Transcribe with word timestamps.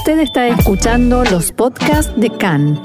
Usted 0.00 0.20
está 0.20 0.48
escuchando 0.48 1.24
los 1.24 1.52
podcasts 1.52 2.10
de 2.16 2.30
CAN. 2.30 2.80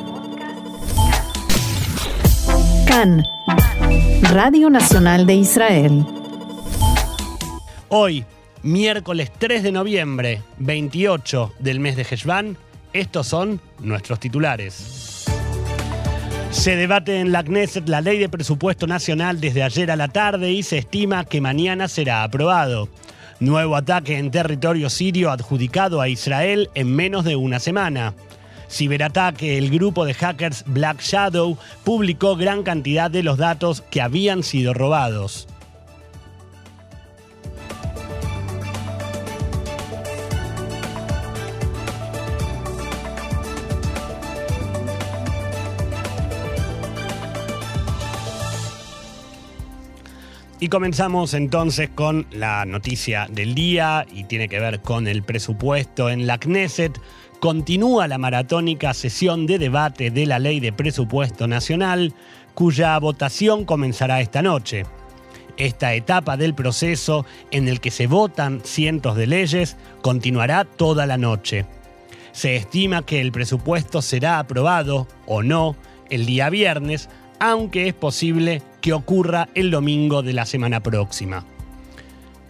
CAN, 2.86 3.24
Radio 4.34 4.70
Nacional 4.70 5.26
de 5.26 5.36
Israel. 5.36 6.06
Hoy, 7.88 8.26
miércoles 8.64 9.32
3 9.38 9.64
de 9.64 9.72
noviembre, 9.72 10.42
28 10.58 11.54
del 11.60 11.80
mes 11.80 11.96
de 11.96 12.02
Heshvan, 12.02 12.58
estos 12.92 13.28
son 13.28 13.62
nuestros 13.80 14.20
titulares. 14.20 15.24
Se 16.52 16.76
debate 16.76 17.22
en 17.22 17.32
la 17.32 17.44
Knesset 17.44 17.88
la 17.88 18.02
ley 18.02 18.18
de 18.18 18.28
presupuesto 18.28 18.88
nacional 18.88 19.40
desde 19.40 19.64
ayer 19.64 19.90
a 19.90 19.96
la 19.96 20.10
tarde 20.10 20.52
y 20.52 20.64
se 20.64 20.80
estima 20.80 21.24
que 21.24 21.40
mañana 21.40 21.88
será 21.88 22.24
aprobado. 22.24 22.90
Nuevo 23.40 23.76
ataque 23.76 24.18
en 24.18 24.32
territorio 24.32 24.90
sirio 24.90 25.30
adjudicado 25.30 26.00
a 26.00 26.08
Israel 26.08 26.70
en 26.74 26.96
menos 26.96 27.26
de 27.26 27.36
una 27.36 27.60
semana. 27.60 28.14
Ciberataque, 28.70 29.58
el 29.58 29.70
grupo 29.70 30.06
de 30.06 30.14
hackers 30.14 30.64
Black 30.68 31.02
Shadow 31.02 31.58
publicó 31.84 32.36
gran 32.38 32.64
cantidad 32.64 33.12
de 33.12 33.24
los 33.24 33.38
datos 33.38 33.82
que 33.92 34.02
habían 34.02 34.42
sido 34.44 34.74
robados. 34.74 35.48
Y 50.58 50.70
comenzamos 50.70 51.34
entonces 51.34 51.90
con 51.90 52.28
la 52.32 52.66
noticia 52.66 53.28
del 53.30 53.56
día 53.56 54.06
y 54.10 54.24
tiene 54.24 54.48
que 54.48 54.60
ver 54.62 54.82
con 54.82 55.06
el 55.06 55.22
presupuesto 55.22 56.10
en 56.10 56.28
la 56.28 56.38
Knesset. 56.38 56.98
Continúa 57.42 58.08
la 58.08 58.18
maratónica 58.18 58.94
sesión 58.94 59.48
de 59.48 59.60
debate 59.60 60.12
de 60.12 60.26
la 60.26 60.40
ley 60.40 60.62
de 60.62 60.72
presupuesto 60.72 61.46
nacional, 61.48 62.14
cuya 62.54 62.98
votación 63.00 63.66
comenzará 63.66 64.22
esta 64.22 64.42
noche. 64.42 64.86
Esta 65.58 65.94
etapa 65.94 66.38
del 66.38 66.56
proceso, 66.56 67.26
en 67.52 67.68
el 67.68 67.82
que 67.82 67.92
se 67.92 68.08
votan 68.08 68.62
cientos 68.64 69.18
de 69.18 69.28
leyes, 69.28 69.76
continuará 70.02 70.64
toda 70.64 71.06
la 71.06 71.18
noche. 71.18 71.66
Se 72.32 72.56
estima 72.56 73.06
que 73.06 73.20
el 73.20 73.34
presupuesto 73.34 74.02
será 74.02 74.40
aprobado 74.40 75.08
o 75.26 75.44
no 75.44 75.76
el 76.10 76.26
día 76.26 76.50
viernes, 76.50 77.10
aunque 77.40 77.88
es 77.90 77.94
posible 77.94 78.62
que 78.86 78.94
ocurra 78.94 79.50
el 79.56 79.72
domingo 79.72 80.22
de 80.22 80.34
la 80.34 80.46
semana 80.46 80.84
próxima. 80.84 81.44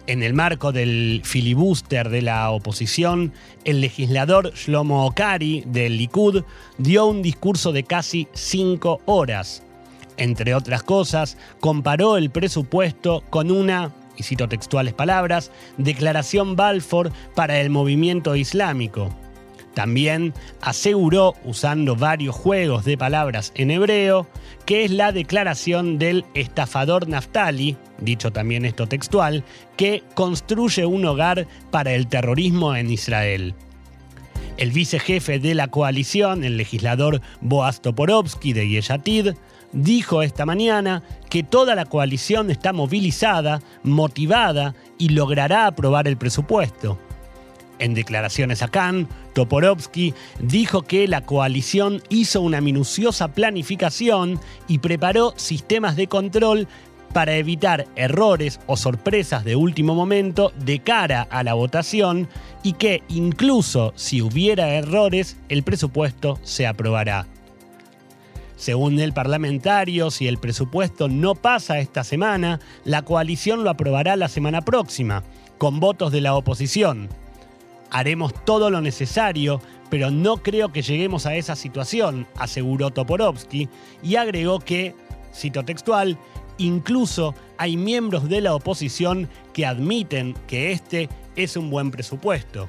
En 0.06 0.22
el 0.22 0.34
marco 0.34 0.70
del 0.70 1.22
filibuster 1.24 2.10
de 2.10 2.20
la 2.20 2.50
oposición, 2.50 3.32
el 3.64 3.80
legislador 3.80 4.52
Shlomo 4.52 5.06
Okari 5.06 5.64
del 5.66 5.96
Likud 5.96 6.44
dio 6.76 7.06
un 7.06 7.22
discurso 7.22 7.72
de 7.72 7.84
casi 7.84 8.28
cinco 8.34 9.00
horas. 9.06 9.62
Entre 10.18 10.54
otras 10.54 10.82
cosas, 10.82 11.38
comparó 11.58 12.18
el 12.18 12.28
presupuesto 12.28 13.22
con 13.30 13.50
una, 13.50 13.94
y 14.18 14.22
cito 14.22 14.46
textuales 14.46 14.92
palabras, 14.92 15.50
declaración 15.78 16.54
Balfour 16.54 17.12
para 17.34 17.62
el 17.62 17.70
movimiento 17.70 18.36
islámico. 18.36 19.08
También 19.76 20.32
aseguró, 20.62 21.34
usando 21.44 21.96
varios 21.96 22.34
juegos 22.34 22.86
de 22.86 22.96
palabras 22.96 23.52
en 23.56 23.70
hebreo, 23.70 24.26
que 24.64 24.86
es 24.86 24.90
la 24.90 25.12
declaración 25.12 25.98
del 25.98 26.24
estafador 26.32 27.08
Naftali, 27.08 27.76
dicho 28.00 28.32
también 28.32 28.64
esto 28.64 28.86
textual, 28.86 29.44
que 29.76 30.02
construye 30.14 30.86
un 30.86 31.04
hogar 31.04 31.46
para 31.70 31.92
el 31.92 32.06
terrorismo 32.06 32.74
en 32.74 32.90
Israel. 32.90 33.54
El 34.56 34.70
vicejefe 34.70 35.38
de 35.40 35.54
la 35.54 35.68
coalición, 35.68 36.42
el 36.42 36.56
legislador 36.56 37.20
Boaz 37.42 37.82
Toporovsky 37.82 38.54
de 38.54 38.70
Yeshatid, 38.70 39.34
dijo 39.74 40.22
esta 40.22 40.46
mañana 40.46 41.02
que 41.28 41.42
toda 41.42 41.74
la 41.74 41.84
coalición 41.84 42.50
está 42.50 42.72
movilizada, 42.72 43.60
motivada 43.82 44.74
y 44.96 45.10
logrará 45.10 45.66
aprobar 45.66 46.08
el 46.08 46.16
presupuesto. 46.16 46.98
En 47.78 47.94
declaraciones 47.94 48.62
a 48.62 48.68
Cannes, 48.68 49.06
Toporovsky 49.34 50.14
dijo 50.40 50.82
que 50.82 51.06
la 51.06 51.22
coalición 51.22 52.02
hizo 52.08 52.40
una 52.40 52.60
minuciosa 52.60 53.28
planificación 53.28 54.40
y 54.66 54.78
preparó 54.78 55.34
sistemas 55.36 55.96
de 55.96 56.06
control 56.06 56.68
para 57.12 57.36
evitar 57.36 57.86
errores 57.96 58.60
o 58.66 58.76
sorpresas 58.76 59.44
de 59.44 59.56
último 59.56 59.94
momento 59.94 60.52
de 60.58 60.80
cara 60.80 61.26
a 61.30 61.42
la 61.42 61.54
votación 61.54 62.28
y 62.62 62.74
que 62.74 63.02
incluso 63.08 63.92
si 63.96 64.20
hubiera 64.22 64.74
errores, 64.74 65.36
el 65.48 65.62
presupuesto 65.62 66.38
se 66.42 66.66
aprobará. 66.66 67.26
Según 68.56 68.98
el 69.00 69.12
parlamentario, 69.12 70.10
si 70.10 70.28
el 70.28 70.38
presupuesto 70.38 71.08
no 71.08 71.34
pasa 71.34 71.78
esta 71.78 72.04
semana, 72.04 72.58
la 72.84 73.02
coalición 73.02 73.64
lo 73.64 73.70
aprobará 73.70 74.16
la 74.16 74.28
semana 74.28 74.62
próxima, 74.62 75.22
con 75.58 75.78
votos 75.78 76.10
de 76.10 76.22
la 76.22 76.34
oposición. 76.34 77.08
Haremos 77.90 78.32
todo 78.44 78.70
lo 78.70 78.80
necesario, 78.80 79.60
pero 79.90 80.10
no 80.10 80.38
creo 80.38 80.72
que 80.72 80.82
lleguemos 80.82 81.26
a 81.26 81.36
esa 81.36 81.56
situación, 81.56 82.26
aseguró 82.36 82.90
Toporovsky, 82.90 83.68
y 84.02 84.16
agregó 84.16 84.58
que, 84.58 84.94
cito 85.32 85.64
textual, 85.64 86.18
incluso 86.58 87.34
hay 87.58 87.76
miembros 87.76 88.28
de 88.28 88.40
la 88.40 88.54
oposición 88.54 89.28
que 89.52 89.66
admiten 89.66 90.34
que 90.46 90.72
este 90.72 91.08
es 91.36 91.56
un 91.56 91.70
buen 91.70 91.90
presupuesto. 91.90 92.68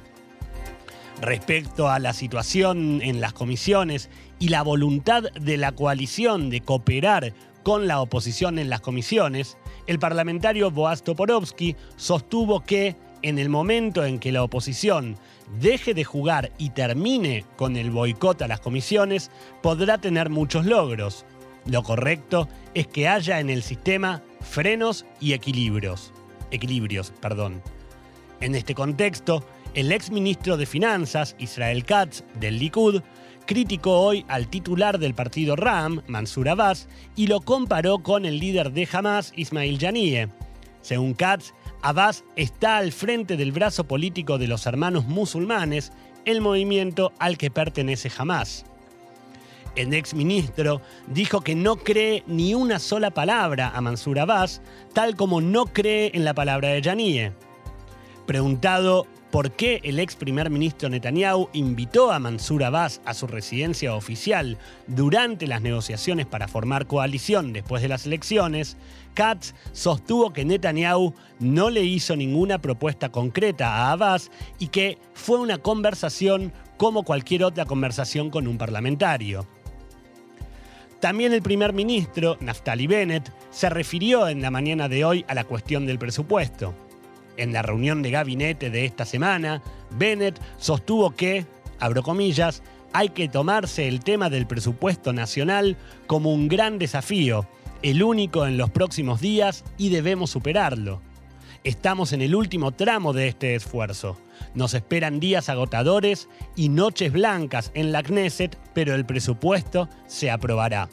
Respecto 1.21 1.89
a 1.89 1.97
la 1.97 2.13
situación 2.13 3.01
en 3.01 3.21
las 3.21 3.33
comisiones 3.33 4.09
y 4.37 4.49
la 4.49 4.61
voluntad 4.61 5.23
de 5.33 5.57
la 5.57 5.71
coalición 5.71 6.51
de 6.51 6.61
cooperar 6.61 7.33
con 7.63 7.87
la 7.87 8.01
oposición 8.01 8.59
en 8.59 8.69
las 8.69 8.81
comisiones, 8.81 9.57
el 9.87 9.97
parlamentario 9.97 10.69
Boaz 10.69 11.03
Toporovsky 11.03 11.75
sostuvo 11.95 12.61
que 12.61 12.95
en 13.21 13.39
el 13.39 13.49
momento 13.49 14.05
en 14.05 14.19
que 14.19 14.31
la 14.31 14.43
oposición 14.43 15.17
deje 15.59 15.93
de 15.93 16.03
jugar 16.03 16.51
y 16.57 16.71
termine 16.71 17.45
con 17.55 17.75
el 17.75 17.91
boicot 17.91 18.41
a 18.41 18.47
las 18.47 18.59
comisiones, 18.59 19.31
podrá 19.61 19.97
tener 19.97 20.29
muchos 20.29 20.65
logros. 20.65 21.25
Lo 21.65 21.83
correcto 21.83 22.47
es 22.73 22.87
que 22.87 23.07
haya 23.07 23.39
en 23.39 23.49
el 23.49 23.63
sistema 23.63 24.23
frenos 24.41 25.05
y 25.19 25.33
equilibrios. 25.33 26.13
Equilibrios, 26.51 27.11
perdón. 27.21 27.61
En 28.39 28.55
este 28.55 28.73
contexto, 28.73 29.43
el 29.73 29.91
ex 29.91 30.11
ministro 30.11 30.57
de 30.57 30.65
Finanzas, 30.65 31.35
Israel 31.39 31.83
Katz, 31.83 32.23
del 32.39 32.59
Likud, 32.59 33.01
criticó 33.45 33.99
hoy 33.99 34.25
al 34.27 34.47
titular 34.47 34.99
del 34.99 35.13
partido 35.13 35.55
RAM, 35.55 36.03
Mansur 36.07 36.49
Abbas, 36.49 36.87
y 37.15 37.27
lo 37.27 37.41
comparó 37.41 37.99
con 37.99 38.25
el 38.25 38.39
líder 38.39 38.71
de 38.71 38.87
Hamas, 38.91 39.33
Ismail 39.35 39.79
Yaniyeh. 39.79 40.29
Según 40.81 41.13
Katz, 41.13 41.53
Abbas 41.81 42.23
está 42.35 42.77
al 42.77 42.91
frente 42.91 43.37
del 43.37 43.51
brazo 43.51 43.85
político 43.85 44.37
de 44.37 44.47
los 44.47 44.65
hermanos 44.65 45.05
musulmanes, 45.05 45.91
el 46.25 46.41
movimiento 46.41 47.13
al 47.19 47.37
que 47.37 47.51
pertenece 47.51 48.11
Hamas. 48.17 48.65
El 49.75 49.93
ex 49.93 50.15
ministro 50.15 50.81
dijo 51.05 51.41
que 51.41 51.53
no 51.53 51.75
cree 51.75 52.23
ni 52.25 52.55
una 52.55 52.79
sola 52.79 53.11
palabra 53.11 53.71
a 53.75 53.79
Mansur 53.79 54.19
Abbas, 54.19 54.61
tal 54.93 55.15
como 55.15 55.39
no 55.39 55.67
cree 55.67 56.11
en 56.15 56.25
la 56.25 56.33
palabra 56.33 56.69
de 56.69 56.81
Yaniyeh. 56.81 57.33
Preguntado 58.25 59.05
por 59.31 59.51
qué 59.51 59.79
el 59.83 59.99
ex 59.99 60.15
primer 60.15 60.49
ministro 60.49 60.89
Netanyahu 60.89 61.49
invitó 61.53 62.11
a 62.11 62.19
Mansur 62.19 62.63
Abbas 62.63 63.01
a 63.05 63.13
su 63.13 63.27
residencia 63.27 63.93
oficial 63.93 64.57
durante 64.87 65.45
las 65.45 65.61
negociaciones 65.61 66.25
para 66.25 66.47
formar 66.47 66.87
coalición 66.87 67.53
después 67.53 67.83
de 67.83 67.89
las 67.89 68.05
elecciones, 68.07 68.77
Katz 69.17 69.55
sostuvo 69.71 70.31
que 70.31 70.45
Netanyahu 70.45 71.11
no 71.39 71.71
le 71.71 71.81
hizo 71.83 72.15
ninguna 72.15 72.59
propuesta 72.59 73.09
concreta 73.09 73.67
a 73.67 73.91
Abbas 73.91 74.29
y 74.59 74.67
que 74.67 74.99
fue 75.15 75.39
una 75.39 75.57
conversación 75.57 76.53
como 76.77 77.01
cualquier 77.01 77.43
otra 77.43 77.65
conversación 77.65 78.29
con 78.29 78.47
un 78.47 78.59
parlamentario. 78.59 79.47
También 80.99 81.33
el 81.33 81.41
primer 81.41 81.73
ministro, 81.73 82.37
Naftali 82.41 82.85
Bennett, 82.85 83.33
se 83.49 83.71
refirió 83.71 84.27
en 84.27 84.43
la 84.43 84.51
mañana 84.51 84.87
de 84.87 85.03
hoy 85.03 85.25
a 85.27 85.33
la 85.33 85.45
cuestión 85.45 85.87
del 85.87 85.97
presupuesto. 85.97 86.75
En 87.37 87.53
la 87.53 87.63
reunión 87.63 88.03
de 88.03 88.11
gabinete 88.11 88.69
de 88.69 88.85
esta 88.85 89.03
semana, 89.03 89.63
Bennett 89.97 90.39
sostuvo 90.57 91.09
que, 91.15 91.47
abro 91.79 92.03
comillas, 92.03 92.61
hay 92.93 93.09
que 93.09 93.27
tomarse 93.27 93.87
el 93.87 94.03
tema 94.03 94.29
del 94.29 94.45
presupuesto 94.45 95.11
nacional 95.11 95.75
como 96.05 96.31
un 96.31 96.47
gran 96.47 96.77
desafío, 96.77 97.47
el 97.81 98.03
único 98.03 98.45
en 98.45 98.57
los 98.57 98.69
próximos 98.69 99.21
días 99.21 99.63
y 99.77 99.89
debemos 99.89 100.31
superarlo. 100.31 101.01
Estamos 101.63 102.13
en 102.13 102.21
el 102.21 102.35
último 102.35 102.71
tramo 102.71 103.13
de 103.13 103.27
este 103.27 103.55
esfuerzo. 103.55 104.17
Nos 104.53 104.73
esperan 104.73 105.19
días 105.19 105.49
agotadores 105.49 106.29
y 106.55 106.69
noches 106.69 107.11
blancas 107.11 107.71
en 107.73 107.91
la 107.91 108.03
Knesset, 108.03 108.57
pero 108.73 108.95
el 108.95 109.05
presupuesto 109.05 109.89
se 110.07 110.31
aprobará. 110.31 110.89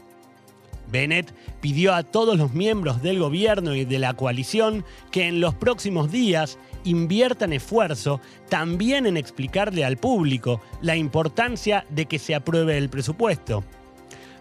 Bennett 0.90 1.34
pidió 1.60 1.94
a 1.94 2.02
todos 2.02 2.36
los 2.38 2.52
miembros 2.52 3.02
del 3.02 3.18
gobierno 3.18 3.74
y 3.74 3.84
de 3.84 3.98
la 3.98 4.14
coalición 4.14 4.84
que 5.10 5.26
en 5.26 5.40
los 5.40 5.54
próximos 5.54 6.10
días 6.10 6.58
inviertan 6.84 7.52
esfuerzo 7.52 8.20
también 8.48 9.06
en 9.06 9.16
explicarle 9.16 9.84
al 9.84 9.96
público 9.96 10.60
la 10.82 10.96
importancia 10.96 11.86
de 11.88 12.06
que 12.06 12.18
se 12.18 12.34
apruebe 12.34 12.76
el 12.76 12.90
presupuesto. 12.90 13.64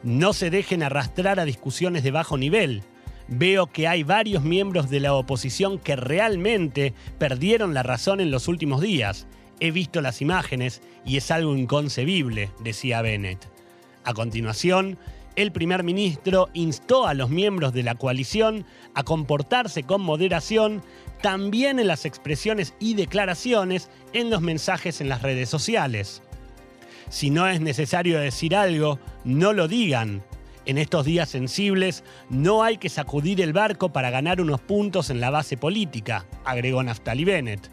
No 0.04 0.34
se 0.34 0.50
dejen 0.50 0.84
arrastrar 0.84 1.40
a 1.40 1.46
discusiones 1.46 2.04
de 2.04 2.12
bajo 2.12 2.38
nivel. 2.38 2.84
Veo 3.30 3.68
que 3.68 3.88
hay 3.88 4.04
varios 4.04 4.44
miembros 4.44 4.90
de 4.90 5.00
la 5.00 5.14
oposición 5.14 5.80
que 5.80 5.96
realmente 5.96 6.94
perdieron 7.18 7.74
la 7.74 7.84
razón 7.84 8.20
en 8.20 8.30
los 8.30 8.50
últimos 8.50 8.82
días. 8.82 9.28
He 9.62 9.72
visto 9.72 10.02
las 10.02 10.22
imágenes 10.22 10.82
y 11.06 11.16
es 11.16 11.32
algo 11.32 11.56
inconcebible, 11.56 12.52
decía 12.60 13.02
Bennett. 13.02 13.48
A 14.04 14.14
continuación, 14.14 14.98
el 15.38 15.54
primer 15.54 15.84
ministro 15.84 16.50
instó 16.54 17.08
a 17.08 17.14
los 17.14 17.30
miembros 17.30 17.72
de 17.72 17.84
la 17.84 17.96
coalición 17.96 18.66
a 18.94 19.04
comportarse 19.04 19.84
con 19.84 20.02
moderación 20.02 20.84
también 21.22 21.80
en 21.80 21.88
las 21.88 22.06
expresiones 22.06 22.74
y 22.80 22.96
declaraciones 22.96 23.90
en 24.12 24.30
los 24.30 24.42
mensajes 24.42 25.00
en 25.00 25.08
las 25.08 25.22
redes 25.22 25.48
sociales. 25.50 26.22
Si 27.14 27.30
no 27.30 27.48
es 27.48 27.62
necesario 27.62 28.20
decir 28.20 28.56
algo, 28.56 28.98
no 29.24 29.54
lo 29.54 29.68
digan. 29.68 30.24
En 30.66 30.80
estos 30.80 31.06
días 31.06 31.30
sensibles 31.30 32.04
no 32.32 32.64
hay 32.64 32.78
que 32.78 32.90
sacudir 32.90 33.40
el 33.40 33.54
barco 33.54 33.94
para 33.94 34.10
ganar 34.10 34.42
unos 34.42 34.60
puntos 34.62 35.12
en 35.12 35.22
la 35.22 35.30
base 35.30 35.56
política, 35.56 36.26
agregó 36.44 36.82
Naftali 36.82 37.24
Bennett. 37.24 37.70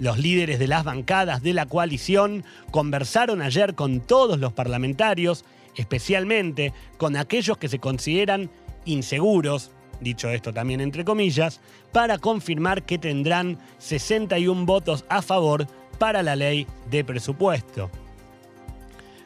Los 0.00 0.18
líderes 0.18 0.58
de 0.58 0.66
las 0.66 0.82
bancadas 0.82 1.40
de 1.40 1.52
la 1.52 1.66
coalición 1.66 2.42
conversaron 2.72 3.42
ayer 3.42 3.76
con 3.76 4.00
todos 4.00 4.40
los 4.40 4.52
parlamentarios 4.52 5.44
especialmente 5.76 6.72
con 6.96 7.16
aquellos 7.16 7.56
que 7.58 7.68
se 7.68 7.78
consideran 7.78 8.50
inseguros, 8.86 9.70
dicho 10.00 10.30
esto 10.30 10.52
también 10.52 10.80
entre 10.80 11.04
comillas, 11.04 11.60
para 11.92 12.18
confirmar 12.18 12.82
que 12.82 12.98
tendrán 12.98 13.56
61 13.78 14.66
votos 14.66 15.04
a 15.08 15.22
favor 15.22 15.68
para 16.00 16.24
la 16.24 16.34
ley 16.34 16.66
de 16.90 17.04
presupuesto. 17.04 17.88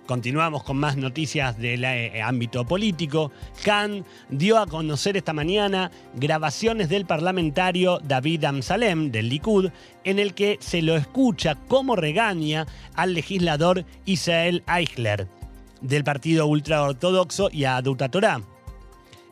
Continuamos 0.09 0.63
con 0.63 0.79
más 0.79 0.97
noticias 0.97 1.59
del 1.59 1.85
eh, 1.85 2.23
ámbito 2.23 2.65
político. 2.65 3.31
Khan 3.63 4.07
dio 4.31 4.57
a 4.57 4.67
conocer 4.67 5.19
esta 5.19 5.35
mañana 5.35 5.91
grabaciones 6.15 6.89
del 6.89 7.05
parlamentario 7.05 7.99
David 7.99 8.45
Amsalem 8.45 9.11
del 9.11 9.29
Likud, 9.29 9.69
en 10.05 10.19
el 10.19 10.33
que 10.33 10.57
se 10.63 10.81
lo 10.81 10.97
escucha 10.97 11.57
como 11.69 11.95
regaña 11.95 12.67
al 12.95 13.13
legislador 13.13 13.85
Israel 14.07 14.65
Eichler 14.67 15.29
del 15.83 16.05
partido 16.05 16.47
ultraortodoxo 16.47 17.51
Yaduta 17.51 18.09
Torah. 18.09 18.41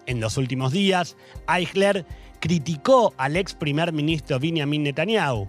En 0.04 0.20
los 0.20 0.36
últimos 0.36 0.72
días, 0.72 1.16
Eichler 1.48 2.04
criticó 2.38 3.14
al 3.16 3.36
ex 3.36 3.54
primer 3.54 3.94
ministro 3.94 4.38
Benjamin 4.38 4.82
Netanyahu. 4.82 5.48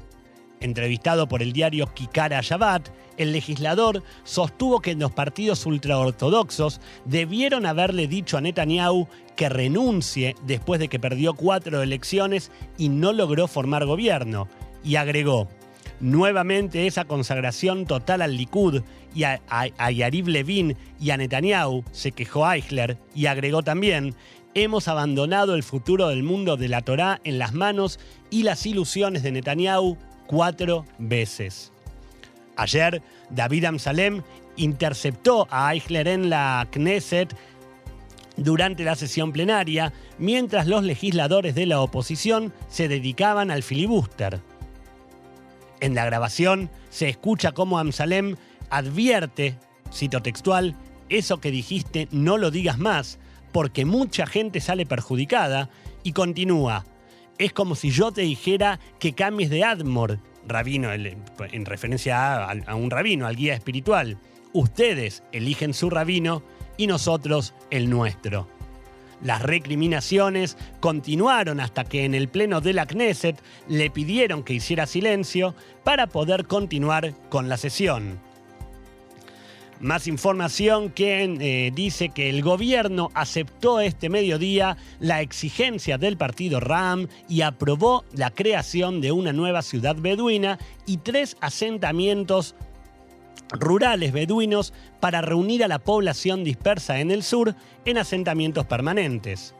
Entrevistado 0.59 1.27
por 1.27 1.43
el 1.43 1.53
diario 1.53 1.93
Kikara 1.93 2.41
Shabbat, 2.41 2.89
el 3.17 3.31
legislador 3.31 4.03
sostuvo 4.23 4.79
que 4.79 4.95
los 4.95 5.11
partidos 5.11 5.65
ultraortodoxos 5.65 6.81
debieron 7.05 7.65
haberle 7.65 8.07
dicho 8.07 8.37
a 8.37 8.41
Netanyahu 8.41 9.07
que 9.35 9.49
renuncie 9.49 10.35
después 10.45 10.79
de 10.79 10.87
que 10.87 10.99
perdió 10.99 11.35
cuatro 11.35 11.83
elecciones 11.83 12.51
y 12.77 12.89
no 12.89 13.13
logró 13.13 13.47
formar 13.47 13.85
gobierno, 13.85 14.47
y 14.83 14.95
agregó, 14.95 15.47
nuevamente 15.99 16.87
esa 16.87 17.05
consagración 17.05 17.85
total 17.85 18.21
al 18.21 18.35
Likud 18.35 18.81
y 19.13 19.23
a, 19.23 19.41
Yariv 19.91 20.27
Levin 20.27 20.75
y 20.99 21.11
a 21.11 21.17
Netanyahu, 21.17 21.83
se 21.91 22.11
quejó 22.11 22.51
Eichler 22.51 22.97
y 23.13 23.27
agregó 23.27 23.63
también, 23.63 24.15
hemos 24.53 24.87
abandonado 24.87 25.53
el 25.53 25.63
futuro 25.63 26.07
del 26.07 26.23
mundo 26.23 26.57
de 26.57 26.67
la 26.67 26.81
Torá 26.81 27.21
en 27.23 27.37
las 27.37 27.53
manos 27.53 27.99
y 28.31 28.43
las 28.43 28.65
ilusiones 28.65 29.23
de 29.23 29.31
Netanyahu 29.31 29.97
cuatro 30.27 30.85
veces. 30.99 31.71
Ayer, 32.55 33.01
David 33.29 33.65
Amsalem 33.65 34.23
interceptó 34.55 35.47
a 35.49 35.73
Eichler 35.73 36.07
en 36.07 36.29
la 36.29 36.67
Knesset 36.71 37.35
durante 38.35 38.83
la 38.83 38.95
sesión 38.95 39.31
plenaria, 39.31 39.93
mientras 40.17 40.67
los 40.67 40.83
legisladores 40.83 41.55
de 41.55 41.65
la 41.65 41.81
oposición 41.81 42.53
se 42.69 42.87
dedicaban 42.87 43.51
al 43.51 43.63
filibuster. 43.63 44.41
En 45.79 45.95
la 45.95 46.05
grabación 46.05 46.69
se 46.89 47.09
escucha 47.09 47.51
cómo 47.51 47.79
Amsalem 47.79 48.35
advierte, 48.69 49.57
cito 49.93 50.21
textual, 50.21 50.75
eso 51.09 51.39
que 51.39 51.51
dijiste 51.51 52.07
no 52.11 52.37
lo 52.37 52.51
digas 52.51 52.77
más, 52.77 53.19
porque 53.51 53.85
mucha 53.85 54.25
gente 54.25 54.59
sale 54.59 54.85
perjudicada, 54.85 55.69
y 56.03 56.13
continúa, 56.13 56.85
es 57.37 57.53
como 57.53 57.75
si 57.75 57.91
yo 57.91 58.11
te 58.11 58.21
dijera 58.21 58.79
que 58.99 59.13
cambies 59.13 59.49
de 59.49 59.63
Admor, 59.63 60.19
rabino, 60.47 60.91
en 60.91 61.65
referencia 61.65 62.45
a, 62.45 62.51
a 62.51 62.75
un 62.75 62.89
rabino, 62.89 63.27
al 63.27 63.35
guía 63.35 63.53
espiritual. 63.53 64.17
Ustedes 64.53 65.23
eligen 65.31 65.73
su 65.73 65.89
rabino 65.89 66.43
y 66.77 66.87
nosotros 66.87 67.53
el 67.69 67.89
nuestro. 67.89 68.47
Las 69.21 69.41
recriminaciones 69.41 70.57
continuaron 70.79 71.59
hasta 71.59 71.83
que 71.83 72.05
en 72.05 72.13
el 72.13 72.27
pleno 72.27 72.61
de 72.61 72.73
la 72.73 72.85
Knesset 72.85 73.41
le 73.67 73.89
pidieron 73.89 74.43
que 74.43 74.53
hiciera 74.53 74.85
silencio 74.85 75.55
para 75.83 76.07
poder 76.07 76.45
continuar 76.45 77.15
con 77.29 77.49
la 77.49 77.57
sesión. 77.57 78.19
Más 79.79 80.07
información 80.07 80.89
que 80.89 81.23
eh, 81.23 81.71
dice 81.73 82.09
que 82.09 82.29
el 82.29 82.41
gobierno 82.41 83.11
aceptó 83.13 83.79
este 83.79 84.09
mediodía 84.09 84.75
la 84.99 85.21
exigencia 85.21 85.99
del 85.99 86.17
partido 86.17 86.59
RAM 86.59 87.07
y 87.29 87.41
aprobó 87.41 88.03
la 88.11 88.31
creación 88.31 89.01
de 89.01 89.11
una 89.11 89.33
nueva 89.33 89.61
ciudad 89.61 89.95
beduina 89.95 90.57
y 90.87 90.97
tres 90.97 91.37
asentamientos 91.41 92.55
rurales 93.51 94.13
beduinos 94.13 94.73
para 94.99 95.21
reunir 95.21 95.63
a 95.63 95.67
la 95.67 95.79
población 95.79 96.43
dispersa 96.43 96.99
en 96.99 97.11
el 97.11 97.21
sur 97.21 97.55
en 97.85 97.99
asentamientos 97.99 98.65
permanentes. 98.65 99.53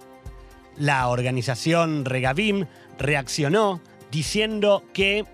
La 0.78 1.08
organización 1.10 2.06
Regavim 2.06 2.66
reaccionó 2.98 3.82
diciendo 4.12 4.84
que, 4.94 5.26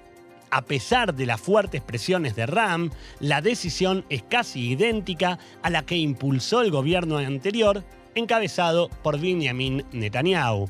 a 0.54 0.62
pesar 0.62 1.16
de 1.16 1.26
las 1.26 1.42
fuertes 1.42 1.82
presiones 1.82 2.36
de 2.36 2.46
Ram, 2.46 2.92
la 3.20 3.42
decisión 3.42 4.06
es 4.10 4.22
casi 4.22 4.70
idéntica 4.70 5.40
a 5.64 5.72
la 5.72 5.84
que 5.84 5.98
impulsó 5.98 6.62
el 6.62 6.70
gobierno 6.70 7.18
anterior, 7.18 7.84
encabezado 8.14 8.90
por 9.02 9.20
Benjamin 9.20 9.84
Netanyahu. 9.92 10.70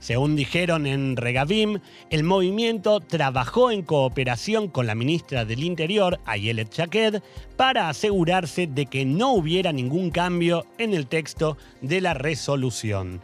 Según 0.00 0.34
dijeron 0.34 0.84
en 0.84 1.16
Regavim, 1.16 1.78
el 2.10 2.24
movimiento 2.24 2.98
trabajó 2.98 3.70
en 3.70 3.82
cooperación 3.82 4.66
con 4.66 4.88
la 4.88 4.96
ministra 4.96 5.44
del 5.44 5.62
Interior, 5.62 6.18
Ayelet 6.24 6.72
Shaked, 6.74 7.22
para 7.56 7.88
asegurarse 7.88 8.66
de 8.66 8.86
que 8.86 9.04
no 9.04 9.32
hubiera 9.32 9.72
ningún 9.72 10.10
cambio 10.10 10.66
en 10.76 10.92
el 10.92 11.06
texto 11.06 11.56
de 11.82 12.00
la 12.00 12.14
resolución. 12.14 13.20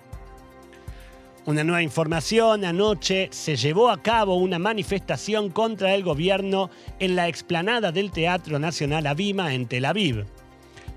Una 1.47 1.63
nueva 1.63 1.83
información, 1.83 2.65
anoche 2.65 3.29
se 3.31 3.57
llevó 3.57 3.91
a 3.91 4.01
cabo 4.01 4.37
una 4.37 4.59
manifestación 4.59 5.51
contra 5.51 5.95
el 5.95 6.03
gobierno 6.03 6.71
en 7.01 7.17
la 7.17 7.29
explanada 7.29 7.93
del 7.93 8.11
Teatro 8.13 8.59
Nacional 8.59 9.07
Abima 9.07 9.53
en 9.53 9.67
Tel 9.67 9.85
Aviv. 9.85 10.25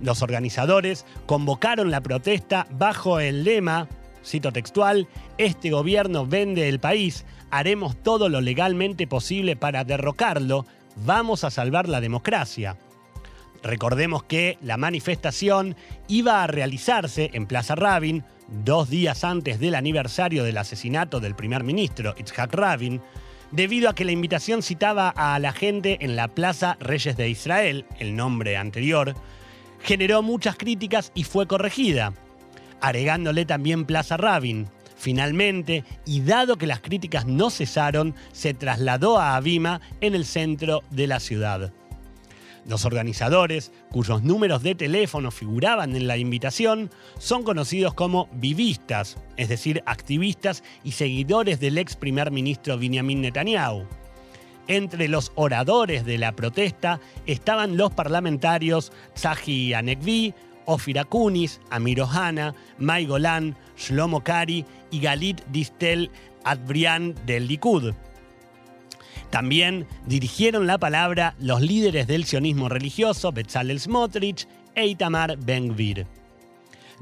Los 0.01 0.21
organizadores 0.21 1.05
convocaron 1.25 1.91
la 1.91 2.01
protesta 2.01 2.65
bajo 2.71 3.19
el 3.19 3.43
lema 3.43 3.89
cito 4.27 4.51
textual, 4.51 5.07
este 5.37 5.69
gobierno 5.69 6.25
vende 6.25 6.69
el 6.69 6.79
país, 6.79 7.25
haremos 7.49 8.01
todo 8.01 8.29
lo 8.29 8.41
legalmente 8.41 9.07
posible 9.07 9.55
para 9.55 9.83
derrocarlo, 9.83 10.65
vamos 11.05 11.43
a 11.43 11.51
salvar 11.51 11.87
la 11.87 12.01
democracia. 12.01 12.77
Recordemos 13.63 14.23
que 14.23 14.57
la 14.61 14.77
manifestación 14.77 15.75
iba 16.07 16.43
a 16.43 16.47
realizarse 16.47 17.31
en 17.33 17.47
Plaza 17.47 17.75
Rabin 17.75 18.23
dos 18.47 18.89
días 18.89 19.23
antes 19.23 19.59
del 19.59 19.75
aniversario 19.75 20.43
del 20.43 20.57
asesinato 20.57 21.19
del 21.19 21.35
primer 21.35 21.63
ministro 21.63 22.15
Itzhak 22.17 22.53
Rabin, 22.53 23.01
debido 23.51 23.89
a 23.89 23.95
que 23.95 24.05
la 24.05 24.11
invitación 24.11 24.61
citaba 24.61 25.09
a 25.09 25.39
la 25.39 25.53
gente 25.53 25.97
en 26.01 26.15
la 26.15 26.27
Plaza 26.27 26.77
Reyes 26.79 27.17
de 27.17 27.29
Israel, 27.29 27.85
el 27.99 28.15
nombre 28.15 28.57
anterior, 28.57 29.15
generó 29.81 30.21
muchas 30.21 30.57
críticas 30.57 31.11
y 31.15 31.23
fue 31.23 31.47
corregida 31.47 32.13
agregándole 32.81 33.45
también 33.45 33.85
Plaza 33.85 34.17
Rabin. 34.17 34.67
Finalmente, 34.95 35.83
y 36.05 36.21
dado 36.21 36.57
que 36.57 36.67
las 36.67 36.81
críticas 36.81 37.25
no 37.25 37.49
cesaron, 37.49 38.15
se 38.31 38.53
trasladó 38.53 39.19
a 39.19 39.35
Avima 39.35 39.79
en 40.01 40.15
el 40.15 40.25
centro 40.25 40.83
de 40.89 41.07
la 41.07 41.19
ciudad. 41.19 41.71
Los 42.67 42.83
organizadores, 42.83 43.71
cuyos 43.89 44.23
números 44.23 44.61
de 44.61 44.75
teléfono 44.75 45.31
figuraban 45.31 45.95
en 45.95 46.05
la 46.05 46.17
invitación, 46.17 46.89
son 47.17 47.43
conocidos 47.43 47.93
como 47.93 48.27
vivistas, 48.33 49.17
es 49.37 49.47
decir, 49.47 49.81
activistas 49.85 50.63
y 50.83 50.91
seguidores 50.91 51.61
del 51.61 51.77
ex 51.77 51.95
primer 51.95 52.29
ministro 52.29 52.77
Benjamin 52.77 53.21
Netanyahu. 53.21 53.85
Entre 54.67 55.07
los 55.07 55.31
oradores 55.35 56.05
de 56.05 56.17
la 56.17 56.33
protesta 56.33 56.99
estaban 57.25 57.77
los 57.77 57.93
parlamentarios 57.93 58.91
Zahi 59.17 59.73
Anekvi, 59.73 60.33
Ofir 60.65 60.99
Akunis, 60.99 61.61
Amir 61.69 62.01
Ohana, 62.01 62.53
Mai 62.77 63.05
Golan, 63.05 63.55
Shlomo 63.77 64.21
Kari 64.21 64.65
y 64.91 64.99
Galit 64.99 65.41
Distel 65.45 66.11
Adbrian 66.43 67.15
del 67.25 67.47
Likud. 67.47 67.93
También 69.29 69.85
dirigieron 70.05 70.67
la 70.67 70.77
palabra 70.77 71.35
los 71.39 71.61
líderes 71.61 72.07
del 72.07 72.25
sionismo 72.25 72.69
religioso 72.69 73.31
Bezalel 73.31 73.79
Smotrich 73.79 74.47
e 74.73 74.87
Itamar 74.87 75.37
Ben-Gvir. 75.37 76.07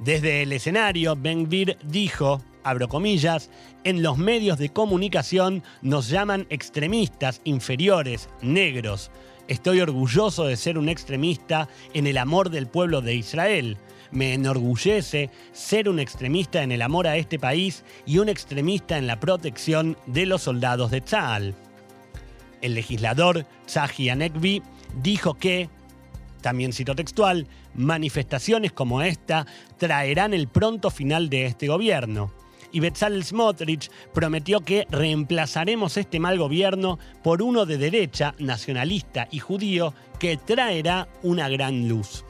Desde 0.03 0.41
el 0.41 0.51
escenario, 0.51 1.15
Ben-Gvir 1.15 1.77
dijo, 1.83 2.41
abro 2.63 2.89
comillas, 2.89 3.49
en 3.83 4.01
los 4.01 4.17
medios 4.17 4.57
de 4.57 4.69
comunicación 4.69 5.63
nos 5.81 6.09
llaman 6.09 6.47
extremistas, 6.49 7.41
inferiores, 7.43 8.27
negros. 8.41 9.11
Estoy 9.47 9.79
orgulloso 9.79 10.45
de 10.45 10.57
ser 10.57 10.79
un 10.79 10.89
extremista 10.89 11.69
en 11.93 12.07
el 12.07 12.17
amor 12.17 12.49
del 12.49 12.67
pueblo 12.67 13.01
de 13.01 13.13
Israel. 13.13 13.77
Me 14.11 14.33
enorgullece 14.33 15.29
ser 15.53 15.87
un 15.87 15.99
extremista 15.99 16.63
en 16.63 16.71
el 16.71 16.81
amor 16.81 17.07
a 17.07 17.17
este 17.17 17.37
país 17.37 17.83
y 18.05 18.17
un 18.17 18.29
extremista 18.29 18.97
en 18.97 19.05
la 19.05 19.19
protección 19.19 19.97
de 20.07 20.25
los 20.25 20.41
soldados 20.41 20.89
de 20.89 21.01
Tzal. 21.01 21.55
El 22.61 22.73
legislador 22.73 23.45
Tzahi 23.65 24.09
Anekvi 24.09 24.61
dijo 25.01 25.35
que, 25.35 25.69
también 26.41 26.73
cito 26.73 26.95
textual, 26.95 27.47
manifestaciones 27.73 28.71
como 28.71 29.01
esta 29.01 29.45
traerán 29.77 30.33
el 30.33 30.47
pronto 30.47 30.89
final 30.89 31.29
de 31.29 31.45
este 31.45 31.67
gobierno 31.67 32.31
y 32.75 32.81
Bezalel 32.81 33.23
Smotrich 33.23 33.89
prometió 34.13 34.59
que 34.59 34.85
reemplazaremos 34.89 35.95
este 35.95 36.19
mal 36.19 36.37
gobierno 36.37 36.99
por 37.23 37.41
uno 37.41 37.65
de 37.65 37.77
derecha, 37.77 38.35
nacionalista 38.37 39.29
y 39.31 39.39
judío 39.39 39.93
que 40.19 40.35
traerá 40.35 41.07
una 41.23 41.47
gran 41.47 41.87
luz. 41.87 42.25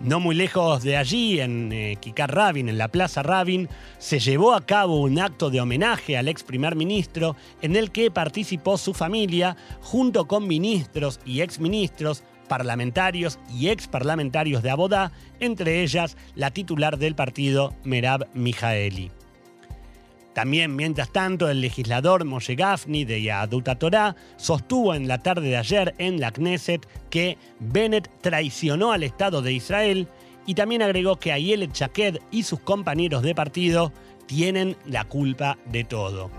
No 0.00 0.20
muy 0.20 0.34
lejos 0.34 0.82
de 0.82 0.96
allí, 0.96 1.40
en 1.40 1.72
eh, 1.72 1.96
Kikar 1.98 2.34
Rabin, 2.34 2.68
en 2.68 2.76
la 2.76 2.88
Plaza 2.88 3.22
Rabin, 3.22 3.68
se 3.98 4.18
llevó 4.18 4.52
a 4.52 4.66
cabo 4.66 5.00
un 5.00 5.18
acto 5.18 5.48
de 5.48 5.60
homenaje 5.60 6.18
al 6.18 6.28
ex 6.28 6.42
primer 6.42 6.76
ministro 6.76 7.34
en 7.62 7.76
el 7.76 7.90
que 7.90 8.10
participó 8.10 8.76
su 8.76 8.92
familia 8.92 9.56
junto 9.80 10.28
con 10.28 10.46
ministros 10.46 11.18
y 11.24 11.40
exministros, 11.40 12.24
parlamentarios 12.46 13.38
y 13.50 13.68
ex 13.68 13.88
parlamentarios 13.88 14.62
de 14.62 14.70
Abodá, 14.70 15.12
entre 15.40 15.82
ellas 15.82 16.18
la 16.34 16.50
titular 16.50 16.98
del 16.98 17.14
partido 17.14 17.74
Merab 17.82 18.28
Mijaeli. 18.34 19.15
También, 20.36 20.76
mientras 20.76 21.08
tanto, 21.08 21.48
el 21.48 21.62
legislador 21.62 22.26
Moshe 22.26 22.56
Gafni 22.56 23.06
de 23.06 23.22
Yaduta 23.22 23.78
Torah 23.78 24.14
sostuvo 24.36 24.92
en 24.92 25.08
la 25.08 25.22
tarde 25.22 25.48
de 25.48 25.56
ayer 25.56 25.94
en 25.96 26.20
la 26.20 26.30
Knesset 26.30 26.86
que 27.08 27.38
Bennett 27.58 28.10
traicionó 28.20 28.92
al 28.92 29.02
Estado 29.02 29.40
de 29.40 29.54
Israel 29.54 30.08
y 30.44 30.52
también 30.52 30.82
agregó 30.82 31.16
que 31.16 31.32
Ayelet 31.32 31.72
Shaked 31.72 32.18
y 32.30 32.42
sus 32.42 32.60
compañeros 32.60 33.22
de 33.22 33.34
partido 33.34 33.94
tienen 34.26 34.76
la 34.84 35.04
culpa 35.04 35.56
de 35.72 35.84
todo. 35.84 36.30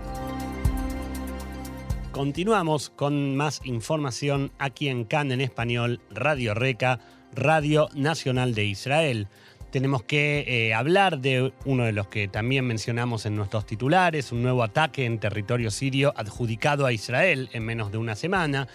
Continuamos 2.12 2.90
con 2.90 3.34
más 3.34 3.60
información 3.64 4.52
aquí 4.60 4.86
en 4.86 5.06
CAN 5.06 5.32
en 5.32 5.40
español, 5.40 6.00
Radio 6.10 6.54
Reca, 6.54 7.00
Radio 7.34 7.88
Nacional 7.94 8.54
de 8.54 8.64
Israel 8.64 9.26
tenemos 9.70 10.02
que 10.02 10.44
eh, 10.46 10.74
hablar 10.74 11.18
de 11.18 11.52
uno 11.64 11.84
de 11.84 11.92
los 11.92 12.08
que 12.08 12.28
también 12.28 12.66
mencionamos 12.66 13.26
en 13.26 13.36
nuestros 13.36 13.66
titulares, 13.66 14.32
un 14.32 14.42
nuevo 14.42 14.62
ataque 14.62 15.04
en 15.04 15.18
territorio 15.18 15.70
sirio 15.70 16.12
adjudicado 16.16 16.86
a 16.86 16.92
Israel 16.92 17.48
en 17.52 17.64
menos 17.64 17.92
de 17.92 17.98
una 17.98 18.14
semana. 18.14 18.68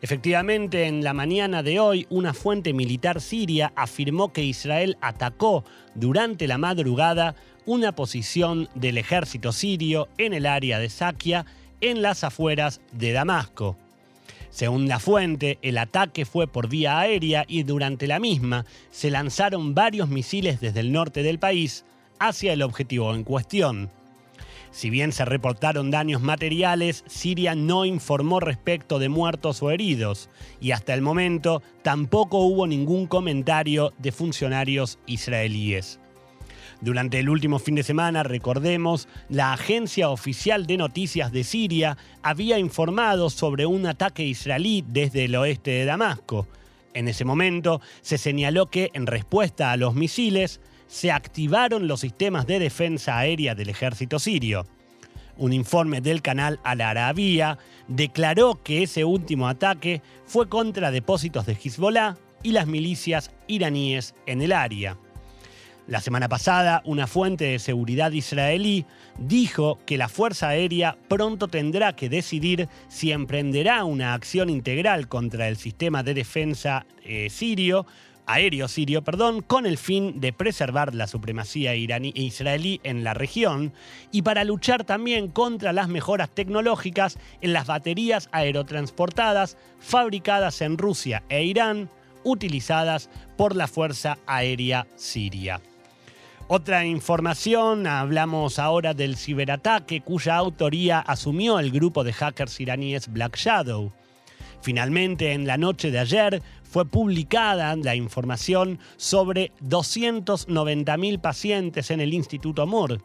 Efectivamente, 0.00 0.86
en 0.86 1.02
la 1.02 1.12
mañana 1.12 1.62
de 1.62 1.80
hoy, 1.80 2.06
una 2.08 2.32
fuente 2.32 2.72
militar 2.72 3.20
siria 3.20 3.72
afirmó 3.74 4.32
que 4.32 4.44
Israel 4.44 4.96
atacó 5.00 5.64
durante 5.94 6.46
la 6.46 6.56
madrugada 6.56 7.34
una 7.66 7.92
posición 7.92 8.68
del 8.74 8.96
ejército 8.96 9.52
sirio 9.52 10.08
en 10.16 10.32
el 10.32 10.46
área 10.46 10.78
de 10.78 10.88
Sakia, 10.88 11.44
en 11.80 12.00
las 12.00 12.24
afueras 12.24 12.80
de 12.92 13.12
Damasco. 13.12 13.76
Según 14.50 14.88
la 14.88 14.98
fuente, 14.98 15.58
el 15.62 15.78
ataque 15.78 16.24
fue 16.24 16.46
por 16.46 16.68
vía 16.68 16.98
aérea 16.98 17.44
y 17.46 17.62
durante 17.62 18.06
la 18.06 18.18
misma 18.18 18.64
se 18.90 19.10
lanzaron 19.10 19.74
varios 19.74 20.08
misiles 20.08 20.60
desde 20.60 20.80
el 20.80 20.92
norte 20.92 21.22
del 21.22 21.38
país 21.38 21.84
hacia 22.18 22.52
el 22.52 22.62
objetivo 22.62 23.14
en 23.14 23.24
cuestión. 23.24 23.90
Si 24.70 24.90
bien 24.90 25.12
se 25.12 25.24
reportaron 25.24 25.90
daños 25.90 26.20
materiales, 26.20 27.04
Siria 27.06 27.54
no 27.54 27.84
informó 27.84 28.38
respecto 28.38 28.98
de 28.98 29.08
muertos 29.08 29.62
o 29.62 29.70
heridos, 29.70 30.28
y 30.60 30.72
hasta 30.72 30.94
el 30.94 31.00
momento 31.00 31.62
tampoco 31.82 32.40
hubo 32.40 32.66
ningún 32.66 33.06
comentario 33.06 33.92
de 33.98 34.12
funcionarios 34.12 34.98
israelíes. 35.06 36.00
Durante 36.80 37.18
el 37.18 37.28
último 37.28 37.58
fin 37.58 37.74
de 37.74 37.82
semana, 37.82 38.22
recordemos, 38.22 39.08
la 39.28 39.52
agencia 39.52 40.10
oficial 40.10 40.66
de 40.66 40.76
noticias 40.76 41.32
de 41.32 41.42
Siria 41.42 41.96
había 42.22 42.58
informado 42.58 43.30
sobre 43.30 43.66
un 43.66 43.86
ataque 43.86 44.24
israelí 44.24 44.84
desde 44.86 45.24
el 45.24 45.34
oeste 45.34 45.72
de 45.72 45.84
Damasco. 45.84 46.46
En 46.94 47.08
ese 47.08 47.24
momento 47.24 47.80
se 48.00 48.16
señaló 48.16 48.66
que, 48.66 48.90
en 48.94 49.06
respuesta 49.06 49.72
a 49.72 49.76
los 49.76 49.94
misiles, 49.94 50.60
se 50.86 51.10
activaron 51.10 51.88
los 51.88 52.00
sistemas 52.00 52.46
de 52.46 52.60
defensa 52.60 53.18
aérea 53.18 53.56
del 53.56 53.70
ejército 53.70 54.20
sirio. 54.20 54.66
Un 55.36 55.52
informe 55.52 56.00
del 56.00 56.22
canal 56.22 56.60
Al 56.62 56.80
Arabia 56.80 57.58
declaró 57.88 58.62
que 58.62 58.84
ese 58.84 59.04
último 59.04 59.48
ataque 59.48 60.00
fue 60.26 60.48
contra 60.48 60.90
depósitos 60.90 61.44
de 61.46 61.52
Hezbollah 61.52 62.16
y 62.42 62.52
las 62.52 62.66
milicias 62.66 63.32
iraníes 63.48 64.14
en 64.26 64.42
el 64.42 64.52
área. 64.52 64.96
La 65.88 66.02
semana 66.02 66.28
pasada, 66.28 66.82
una 66.84 67.06
fuente 67.06 67.46
de 67.46 67.58
seguridad 67.58 68.12
israelí 68.12 68.84
dijo 69.16 69.78
que 69.86 69.96
la 69.96 70.10
Fuerza 70.10 70.48
Aérea 70.50 70.98
pronto 71.08 71.48
tendrá 71.48 71.96
que 71.96 72.10
decidir 72.10 72.68
si 72.88 73.10
emprenderá 73.10 73.84
una 73.84 74.12
acción 74.12 74.50
integral 74.50 75.08
contra 75.08 75.48
el 75.48 75.56
sistema 75.56 76.02
de 76.02 76.12
defensa 76.12 76.84
eh, 77.04 77.30
sirio, 77.30 77.86
aéreo 78.26 78.68
sirio, 78.68 79.02
perdón, 79.02 79.40
con 79.40 79.64
el 79.64 79.78
fin 79.78 80.20
de 80.20 80.34
preservar 80.34 80.94
la 80.94 81.06
supremacía 81.06 81.74
israelí 81.74 82.82
en 82.84 83.02
la 83.02 83.14
región 83.14 83.72
y 84.12 84.20
para 84.20 84.44
luchar 84.44 84.84
también 84.84 85.28
contra 85.28 85.72
las 85.72 85.88
mejoras 85.88 86.28
tecnológicas 86.28 87.18
en 87.40 87.54
las 87.54 87.66
baterías 87.66 88.28
aerotransportadas 88.32 89.56
fabricadas 89.80 90.60
en 90.60 90.76
Rusia 90.76 91.22
e 91.30 91.44
Irán, 91.44 91.88
utilizadas 92.24 93.08
por 93.38 93.56
la 93.56 93.68
Fuerza 93.68 94.18
Aérea 94.26 94.86
Siria. 94.96 95.62
Otra 96.50 96.86
información, 96.86 97.86
hablamos 97.86 98.58
ahora 98.58 98.94
del 98.94 99.18
ciberataque 99.18 100.00
cuya 100.00 100.36
autoría 100.36 100.98
asumió 100.98 101.58
el 101.58 101.70
grupo 101.70 102.04
de 102.04 102.14
hackers 102.14 102.58
iraníes 102.58 103.12
Black 103.12 103.36
Shadow. 103.36 103.92
Finalmente, 104.62 105.34
en 105.34 105.46
la 105.46 105.58
noche 105.58 105.90
de 105.90 105.98
ayer 105.98 106.42
fue 106.62 106.86
publicada 106.86 107.76
la 107.76 107.94
información 107.94 108.78
sobre 108.96 109.52
290.000 109.62 111.20
pacientes 111.20 111.90
en 111.90 112.00
el 112.00 112.14
Instituto 112.14 112.66
Moore. 112.66 113.02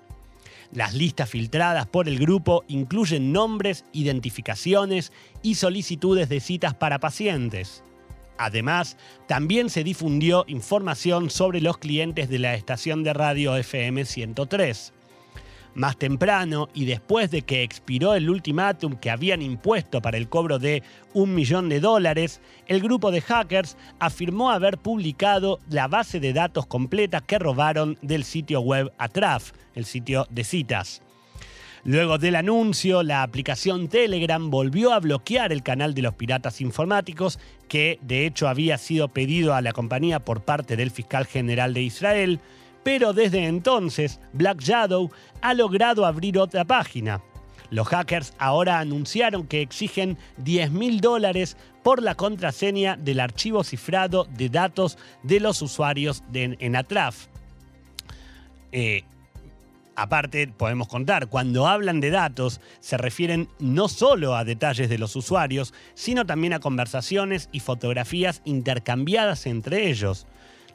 Las 0.72 0.94
listas 0.94 1.30
filtradas 1.30 1.86
por 1.86 2.08
el 2.08 2.20
grupo 2.20 2.64
incluyen 2.70 3.34
nombres, 3.34 3.84
identificaciones 3.92 5.12
y 5.42 5.56
solicitudes 5.56 6.30
de 6.30 6.40
citas 6.40 6.76
para 6.76 7.00
pacientes. 7.00 7.84
Además, 8.38 8.98
también 9.28 9.70
se 9.70 9.84
difundió 9.84 10.46
información 10.48 11.30
sobre 11.30 11.62
los 11.62 11.78
clientes 11.78 12.30
de 12.30 12.40
la 12.40 12.56
estación 12.56 13.04
de 13.04 13.14
radio 13.14 13.56
FM 13.56 14.06
103. 14.06 14.94
Más 15.76 15.98
temprano 15.98 16.70
y 16.74 16.86
después 16.86 17.32
de 17.32 17.42
que 17.42 17.64
expiró 17.64 18.14
el 18.14 18.30
ultimátum 18.30 18.96
que 18.96 19.10
habían 19.10 19.42
impuesto 19.42 20.02
para 20.04 20.18
el 20.18 20.30
cobro 20.30 20.60
de 20.60 20.84
un 21.14 21.34
millón 21.34 21.68
de 21.68 21.80
dólares, 21.80 22.42
el 22.68 22.80
grupo 22.80 23.10
de 23.10 23.22
hackers 23.22 23.76
afirmó 24.00 24.52
haber 24.52 24.78
publicado 24.78 25.60
la 25.70 25.88
base 25.88 26.20
de 26.20 26.34
datos 26.34 26.68
completa 26.68 27.22
que 27.22 27.40
robaron 27.40 27.98
del 28.04 28.24
sitio 28.24 28.62
web 28.62 28.92
Atraf, 29.00 29.52
el 29.74 29.86
sitio 29.86 30.28
de 30.30 30.44
citas. 30.44 31.02
Luego 31.86 32.18
del 32.18 32.38
anuncio, 32.38 33.04
la 33.04 33.24
aplicación 33.24 33.90
Telegram 33.90 34.50
volvió 34.50 34.94
a 34.94 35.02
bloquear 35.02 35.52
el 35.52 35.64
canal 35.64 35.94
de 35.94 36.02
los 36.02 36.14
piratas 36.14 36.62
informáticos, 36.62 37.40
que 37.68 38.00
de 38.02 38.26
hecho 38.26 38.48
había 38.48 38.78
sido 38.78 39.10
pedido 39.10 39.54
a 39.54 39.62
la 39.62 39.74
compañía 39.74 40.24
por 40.24 40.44
parte 40.44 40.78
del 40.78 40.92
fiscal 40.92 41.26
general 41.26 41.74
de 41.74 41.82
Israel, 41.82 42.40
pero 42.84 43.12
desde 43.12 43.48
entonces 43.48 44.22
Black 44.32 44.62
Shadow 44.62 45.12
ha 45.42 45.54
logrado 45.54 46.06
abrir 46.06 46.38
otra 46.38 46.64
página. 46.64 47.22
Los 47.70 47.88
hackers 47.90 48.34
ahora 48.38 48.80
anunciaron 48.80 49.46
que 49.46 49.62
exigen 49.62 50.18
10 50.38 50.72
mil 50.72 51.02
dólares 51.02 51.58
por 51.82 52.02
la 52.02 52.16
contraseña 52.16 52.96
del 52.96 53.20
archivo 53.20 53.62
cifrado 53.66 54.26
de 54.38 54.48
datos 54.48 54.98
de 55.24 55.42
los 55.42 55.62
usuarios 55.62 56.24
de, 56.32 56.56
en 56.60 56.76
Atraf. 56.78 57.28
Eh, 58.72 59.04
Aparte, 59.96 60.48
podemos 60.48 60.88
contar, 60.88 61.28
cuando 61.28 61.68
hablan 61.68 62.00
de 62.00 62.10
datos, 62.10 62.62
se 62.80 62.98
refieren 62.98 63.48
no 63.60 63.88
solo 63.88 64.36
a 64.36 64.44
detalles 64.44 64.90
de 64.90 64.98
los 64.98 65.16
usuarios, 65.16 65.74
sino 65.94 66.26
también 66.26 66.54
a 66.54 66.60
conversaciones 66.60 67.48
y 67.52 67.60
fotografías 67.60 68.42
intercambiadas 68.44 69.46
entre 69.46 69.90
ellos. 69.90 70.26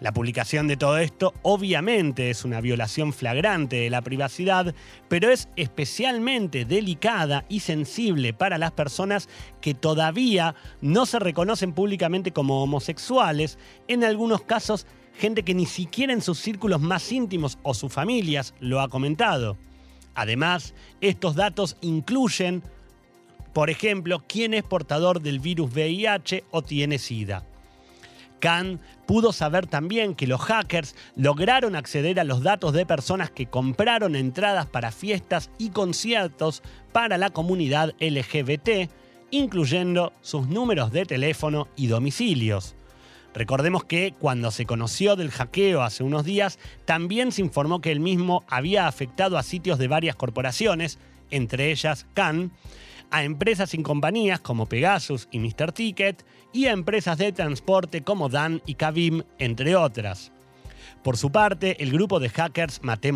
La 0.00 0.12
publicación 0.12 0.69
de 0.69 0.76
todo 0.76 0.99
esto 0.99 1.35
obviamente 1.43 2.31
es 2.31 2.45
una 2.45 2.61
violación 2.61 3.12
flagrante 3.12 3.76
de 3.76 3.90
la 3.90 4.00
privacidad, 4.00 4.73
pero 5.09 5.31
es 5.31 5.49
especialmente 5.57 6.64
delicada 6.64 7.45
y 7.49 7.61
sensible 7.61 8.33
para 8.33 8.59
las 8.59 8.71
personas 8.71 9.28
que 9.61 9.75
todavía 9.75 10.55
no 10.81 11.05
se 11.05 11.19
reconocen 11.19 11.73
públicamente 11.73 12.31
como 12.31 12.62
homosexuales, 12.62 13.59
en 13.88 14.05
algunos 14.05 14.43
casos 14.43 14.87
gente 15.19 15.43
que 15.43 15.55
ni 15.55 15.67
siquiera 15.67 16.12
en 16.12 16.23
sus 16.23 16.38
círculos 16.38 16.81
más 16.81 17.11
íntimos 17.11 17.59
o 17.64 17.75
sus 17.75 17.93
familias 17.93 18.55
lo 18.61 18.81
ha 18.81 18.88
comentado. 18.88 19.57
Además, 20.14 20.75
estos 21.00 21.35
datos 21.35 21.76
incluyen, 21.81 22.62
por 23.52 23.69
ejemplo, 23.69 24.23
quién 24.28 24.55
es 24.55 24.62
portador 24.62 25.21
del 25.21 25.40
virus 25.40 25.73
VIH 25.73 26.45
o 26.52 26.62
tiene 26.62 26.99
SIDA. 26.99 27.45
Khan 28.40 28.80
pudo 29.07 29.33
saber 29.33 29.66
también 29.66 30.14
que 30.14 30.26
los 30.26 30.40
hackers 30.40 30.95
lograron 31.16 31.76
acceder 31.76 32.21
a 32.21 32.25
los 32.25 32.42
datos 32.42 32.73
de 32.73 32.87
personas 32.87 33.30
que 33.30 33.47
compraron 33.47 34.16
entradas 34.16 34.66
para 34.66 34.92
fiestas 34.92 35.50
y 35.59 35.71
conciertos 35.71 36.62
para 36.92 37.18
la 37.18 37.30
comunidad 37.30 37.95
LGBT, 38.00 38.90
incluyendo 39.30 40.12
sus 40.21 40.49
números 40.49 40.92
de 40.92 41.04
teléfono 41.04 41.68
y 41.76 41.87
domicilios. 41.87 42.75
Recordemos 43.35 43.85
que 43.85 44.14
cuando 44.18 44.50
se 44.50 44.66
conoció 44.66 45.14
del 45.14 45.30
hackeo 45.30 45.83
hace 45.83 46.02
unos 46.02 46.25
días, 46.25 46.59
también 46.85 47.30
se 47.30 47.42
informó 47.42 47.80
que 47.80 47.92
el 47.92 48.00
mismo 48.00 48.45
había 48.49 48.88
afectado 48.88 49.38
a 49.38 49.42
sitios 49.42 49.78
de 49.78 49.88
varias 49.88 50.16
corporaciones, 50.16 50.99
entre 51.30 51.71
ellas 51.71 52.07
Khan, 52.14 52.50
a 53.10 53.24
empresas 53.24 53.70
sin 53.70 53.82
compañías 53.82 54.40
como 54.40 54.66
Pegasus 54.66 55.28
y 55.30 55.38
Mr. 55.38 55.72
Ticket 55.72 56.24
y 56.52 56.66
a 56.66 56.72
empresas 56.72 57.18
de 57.18 57.32
transporte 57.32 58.02
como 58.02 58.28
Dan 58.28 58.62
y 58.66 58.74
Kavim, 58.74 59.22
entre 59.38 59.76
otras. 59.76 60.32
Por 61.02 61.16
su 61.16 61.30
parte, 61.30 61.82
el 61.82 61.92
grupo 61.92 62.18
de 62.20 62.28
hackers 62.28 62.82
Mate 62.82 63.12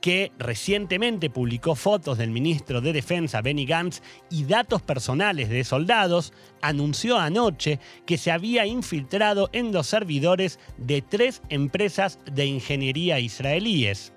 que 0.00 0.32
recientemente 0.38 1.30
publicó 1.30 1.74
fotos 1.74 2.18
del 2.18 2.30
ministro 2.30 2.80
de 2.80 2.92
Defensa 2.92 3.42
Benny 3.42 3.66
Gantz 3.66 4.02
y 4.30 4.44
datos 4.44 4.82
personales 4.82 5.48
de 5.48 5.64
soldados, 5.64 6.32
anunció 6.60 7.18
anoche 7.18 7.80
que 8.06 8.18
se 8.18 8.30
había 8.30 8.66
infiltrado 8.66 9.50
en 9.52 9.72
los 9.72 9.88
servidores 9.88 10.58
de 10.78 11.02
tres 11.02 11.42
empresas 11.48 12.18
de 12.32 12.46
ingeniería 12.46 13.18
israelíes. 13.18 14.12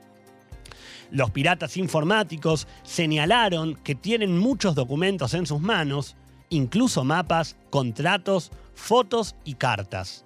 Los 1.11 1.31
piratas 1.31 1.77
informáticos 1.77 2.67
señalaron 2.83 3.75
que 3.75 3.95
tienen 3.95 4.37
muchos 4.37 4.75
documentos 4.75 5.33
en 5.33 5.45
sus 5.45 5.61
manos, 5.61 6.15
incluso 6.49 7.03
mapas, 7.03 7.55
contratos, 7.69 8.51
fotos 8.73 9.35
y 9.43 9.55
cartas. 9.55 10.25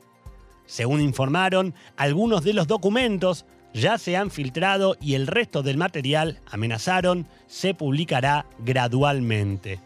Según 0.65 1.01
informaron, 1.01 1.74
algunos 1.98 2.43
de 2.43 2.53
los 2.53 2.67
documentos 2.67 3.45
ya 3.74 3.98
se 3.98 4.17
han 4.17 4.31
filtrado 4.31 4.95
y 5.01 5.15
el 5.15 5.27
resto 5.27 5.63
del 5.63 5.77
material, 5.77 6.39
amenazaron, 6.50 7.27
se 7.48 7.74
publicará 7.74 8.45
gradualmente. 8.59 9.79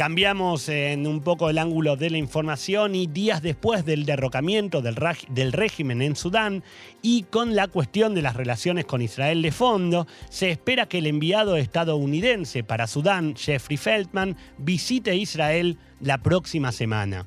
Cambiamos 0.00 0.70
en 0.70 1.06
un 1.06 1.20
poco 1.20 1.50
el 1.50 1.58
ángulo 1.58 1.94
de 1.94 2.08
la 2.08 2.16
información 2.16 2.94
y 2.94 3.06
días 3.06 3.42
después 3.42 3.84
del 3.84 4.06
derrocamiento 4.06 4.80
del, 4.80 5.52
régimen 5.52 6.00
en 6.00 6.16
Sudán 6.16 6.64
y 7.02 7.24
con 7.24 7.54
la 7.54 7.68
cuestión 7.68 8.14
de 8.14 8.22
las 8.22 8.34
relaciones 8.34 8.86
con 8.86 9.02
Israel 9.02 9.42
de 9.42 9.52
fondo, 9.52 10.06
se 10.30 10.50
espera 10.50 10.86
que 10.86 10.96
el 10.96 11.06
enviado 11.06 11.58
estadounidense 11.58 12.64
para 12.64 12.86
Sudán, 12.86 13.36
Jeffrey 13.36 13.76
Feldman, 13.76 14.38
visite 14.56 15.14
Israel 15.16 15.76
la 16.00 16.16
próxima 16.16 16.72
semana. 16.72 17.26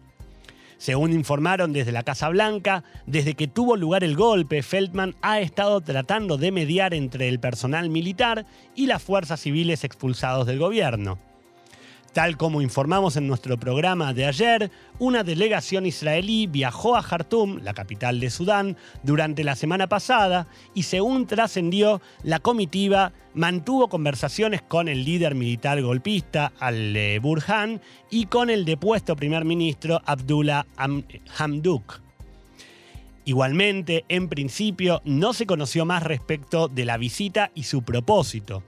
Según 0.79 1.13
informaron 1.13 1.73
desde 1.73 1.91
la 1.91 2.01
Casa 2.01 2.27
Blanca, 2.29 2.83
desde 3.05 3.35
que 3.35 3.47
tuvo 3.47 3.77
lugar 3.77 4.03
el 4.03 4.15
golpe, 4.15 4.63
Feldman 4.63 5.13
ha 5.21 5.41
estado 5.41 5.79
tratando 5.81 6.39
de 6.39 6.51
mediar 6.51 6.95
entre 6.95 7.29
el 7.29 7.39
personal 7.39 7.91
militar 7.91 8.47
y 8.73 8.87
las 8.87 9.03
fuerzas 9.03 9.41
civiles 9.41 9.83
expulsados 9.83 10.47
del 10.47 10.57
gobierno. 10.57 11.19
Tal 12.13 12.37
como 12.37 12.61
informamos 12.61 13.17
en 13.17 13.25
nuestro 13.25 13.57
programa 13.57 14.13
de 14.13 14.27
ayer, 14.27 14.69
una 14.99 15.23
delegación 15.23 15.87
israelí 15.87 16.45
viajó 16.45 16.95
a 16.95 17.01
Jartum, 17.01 17.57
la 17.63 17.73
capital 17.73 18.19
de 18.19 18.29
Sudán, 18.29 18.77
durante 19.01 19.43
la 19.43 19.55
semana 19.55 19.87
pasada 19.87 20.45
y 20.75 20.83
según 20.83 21.25
trascendió, 21.25 22.01
la 22.21 22.37
comitiva 22.37 23.13
mantuvo 23.33 23.89
conversaciones 23.89 24.61
con 24.61 24.89
el 24.89 25.03
líder 25.03 25.33
militar 25.33 25.81
golpista 25.81 26.53
Al-Burhan 26.59 27.81
y 28.11 28.27
con 28.27 28.51
el 28.51 28.63
depuesto 28.63 29.15
primer 29.15 29.43
ministro 29.43 29.99
Abdullah 30.05 30.67
Hamduk. 30.77 31.99
Igualmente, 33.25 34.05
en 34.07 34.29
principio, 34.29 35.01
no 35.03 35.33
se 35.33 35.47
conoció 35.47 35.83
más 35.85 36.03
respecto 36.03 36.67
de 36.67 36.85
la 36.85 36.97
visita 36.97 37.49
y 37.55 37.63
su 37.63 37.81
propósito. 37.81 38.61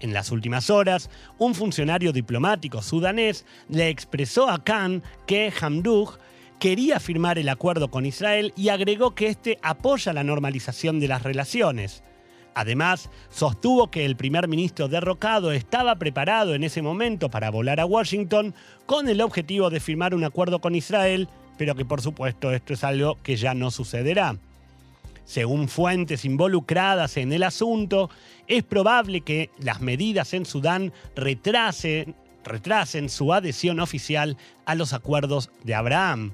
En 0.00 0.12
las 0.12 0.30
últimas 0.30 0.70
horas, 0.70 1.10
un 1.38 1.54
funcionario 1.54 2.12
diplomático 2.12 2.82
sudanés 2.82 3.44
le 3.68 3.88
expresó 3.88 4.48
a 4.48 4.62
Khan 4.62 5.02
que 5.26 5.52
Hamduk 5.60 6.18
quería 6.60 7.00
firmar 7.00 7.38
el 7.38 7.48
acuerdo 7.48 7.90
con 7.90 8.06
Israel 8.06 8.52
y 8.56 8.68
agregó 8.68 9.14
que 9.14 9.28
este 9.28 9.58
apoya 9.62 10.12
la 10.12 10.24
normalización 10.24 11.00
de 11.00 11.08
las 11.08 11.22
relaciones. 11.22 12.02
Además, 12.54 13.10
sostuvo 13.30 13.90
que 13.90 14.04
el 14.04 14.16
primer 14.16 14.48
ministro 14.48 14.88
derrocado 14.88 15.52
estaba 15.52 15.96
preparado 15.96 16.54
en 16.54 16.64
ese 16.64 16.82
momento 16.82 17.30
para 17.30 17.50
volar 17.50 17.78
a 17.78 17.86
Washington 17.86 18.54
con 18.86 19.08
el 19.08 19.20
objetivo 19.20 19.70
de 19.70 19.80
firmar 19.80 20.14
un 20.14 20.24
acuerdo 20.24 20.60
con 20.60 20.74
Israel, 20.74 21.28
pero 21.56 21.74
que 21.74 21.84
por 21.84 22.02
supuesto 22.02 22.52
esto 22.52 22.72
es 22.72 22.82
algo 22.82 23.16
que 23.22 23.36
ya 23.36 23.54
no 23.54 23.70
sucederá. 23.70 24.36
Según 25.28 25.68
fuentes 25.68 26.24
involucradas 26.24 27.18
en 27.18 27.34
el 27.34 27.42
asunto, 27.42 28.08
es 28.46 28.62
probable 28.62 29.20
que 29.20 29.50
las 29.58 29.82
medidas 29.82 30.32
en 30.32 30.46
Sudán 30.46 30.90
retrasen, 31.14 32.14
su 33.10 33.34
adhesión 33.34 33.78
oficial 33.78 34.38
a 34.64 34.74
los 34.74 34.94
acuerdos 34.94 35.50
de 35.64 35.74
Abraham. 35.74 36.32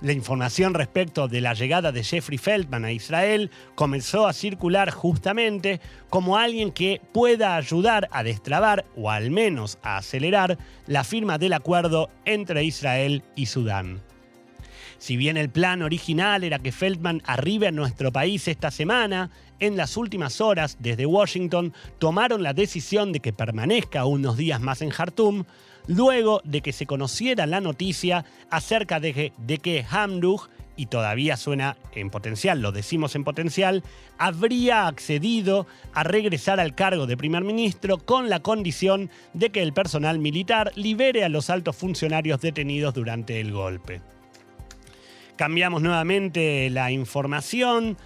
La 0.00 0.14
información 0.14 0.72
respecto 0.72 1.28
de 1.28 1.42
la 1.42 1.52
llegada 1.52 1.92
de 1.92 2.02
Jeffrey 2.02 2.38
Feldman 2.38 2.86
a 2.86 2.92
Israel 2.92 3.50
comenzó 3.74 4.26
a 4.26 4.32
circular 4.32 4.90
justamente 4.90 5.78
como 6.08 6.38
alguien 6.38 6.72
que 6.72 7.02
pueda 7.12 7.56
ayudar 7.56 8.08
a 8.10 8.22
destrabar 8.22 8.86
o 8.96 9.10
al 9.10 9.30
menos 9.30 9.76
a 9.82 9.98
acelerar 9.98 10.56
la 10.86 11.04
firma 11.04 11.36
del 11.36 11.52
acuerdo 11.52 12.08
entre 12.24 12.64
Israel 12.64 13.22
y 13.36 13.44
Sudán. 13.44 14.07
Si 14.98 15.16
bien 15.16 15.36
el 15.36 15.48
plan 15.48 15.82
original 15.82 16.42
era 16.42 16.58
que 16.58 16.72
Feldman 16.72 17.22
arribe 17.24 17.68
a 17.68 17.72
nuestro 17.72 18.12
país 18.12 18.48
esta 18.48 18.70
semana, 18.70 19.30
en 19.60 19.76
las 19.76 19.96
últimas 19.96 20.40
horas 20.40 20.76
desde 20.80 21.06
Washington 21.06 21.72
tomaron 21.98 22.42
la 22.42 22.52
decisión 22.52 23.12
de 23.12 23.20
que 23.20 23.32
permanezca 23.32 24.04
unos 24.04 24.36
días 24.36 24.60
más 24.60 24.82
en 24.82 24.90
Jartum, 24.90 25.44
luego 25.86 26.40
de 26.44 26.60
que 26.60 26.72
se 26.72 26.86
conociera 26.86 27.46
la 27.46 27.60
noticia 27.60 28.24
acerca 28.50 28.98
de 28.98 29.14
que, 29.14 29.32
de 29.38 29.58
que 29.58 29.84
y 30.76 30.86
todavía 30.86 31.36
suena 31.36 31.76
en 31.92 32.08
potencial, 32.08 32.60
lo 32.60 32.70
decimos 32.70 33.16
en 33.16 33.24
potencial, 33.24 33.82
habría 34.16 34.86
accedido 34.86 35.66
a 35.92 36.04
regresar 36.04 36.60
al 36.60 36.76
cargo 36.76 37.06
de 37.06 37.16
primer 37.16 37.42
ministro 37.42 37.98
con 37.98 38.28
la 38.28 38.40
condición 38.40 39.10
de 39.32 39.50
que 39.50 39.62
el 39.62 39.72
personal 39.72 40.20
militar 40.20 40.70
libere 40.76 41.24
a 41.24 41.28
los 41.28 41.50
altos 41.50 41.74
funcionarios 41.74 42.40
detenidos 42.40 42.94
durante 42.94 43.40
el 43.40 43.50
golpe. 43.52 44.00
Cambiamos 45.38 45.82
nuevamente 45.82 46.68
la 46.68 46.90
información. 46.90 47.96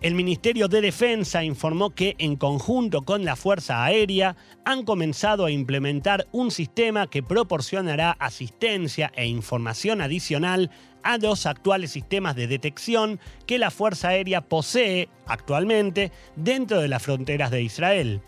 El 0.00 0.14
Ministerio 0.14 0.66
de 0.66 0.80
Defensa 0.80 1.44
informó 1.44 1.90
que 1.90 2.16
en 2.16 2.36
conjunto 2.36 3.02
con 3.02 3.22
la 3.22 3.36
Fuerza 3.36 3.84
Aérea 3.84 4.34
han 4.64 4.84
comenzado 4.84 5.44
a 5.44 5.50
implementar 5.50 6.26
un 6.32 6.50
sistema 6.50 7.06
que 7.06 7.22
proporcionará 7.22 8.12
asistencia 8.12 9.12
e 9.14 9.26
información 9.26 10.00
adicional 10.00 10.70
a 11.02 11.18
dos 11.18 11.44
actuales 11.44 11.90
sistemas 11.90 12.34
de 12.34 12.46
detección 12.46 13.20
que 13.46 13.58
la 13.58 13.70
Fuerza 13.70 14.08
Aérea 14.08 14.40
posee 14.40 15.10
actualmente 15.26 16.12
dentro 16.34 16.80
de 16.80 16.88
las 16.88 17.02
fronteras 17.02 17.50
de 17.50 17.60
Israel. 17.60 18.22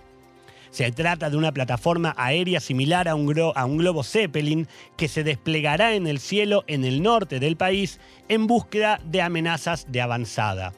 Se 0.72 0.90
trata 0.90 1.28
de 1.28 1.37
una 1.37 1.52
plataforma 1.52 2.14
aérea 2.16 2.58
similar 2.58 3.06
a 3.06 3.14
un, 3.14 3.26
globo 3.26 4.02
Zeppelin 4.02 4.66
que 4.96 5.06
se 5.06 5.22
desplegará 5.22 5.94
en 5.94 6.06
el 6.06 6.18
cielo 6.18 6.64
en 6.66 6.87
el 6.87 7.02
norte 7.02 7.38
del 7.40 7.56
país 7.56 8.00
en 8.28 8.46
búsqueda 8.46 8.98
de 9.04 9.20
amenazas 9.20 9.85
de 9.92 10.00
avanzada. 10.00 10.72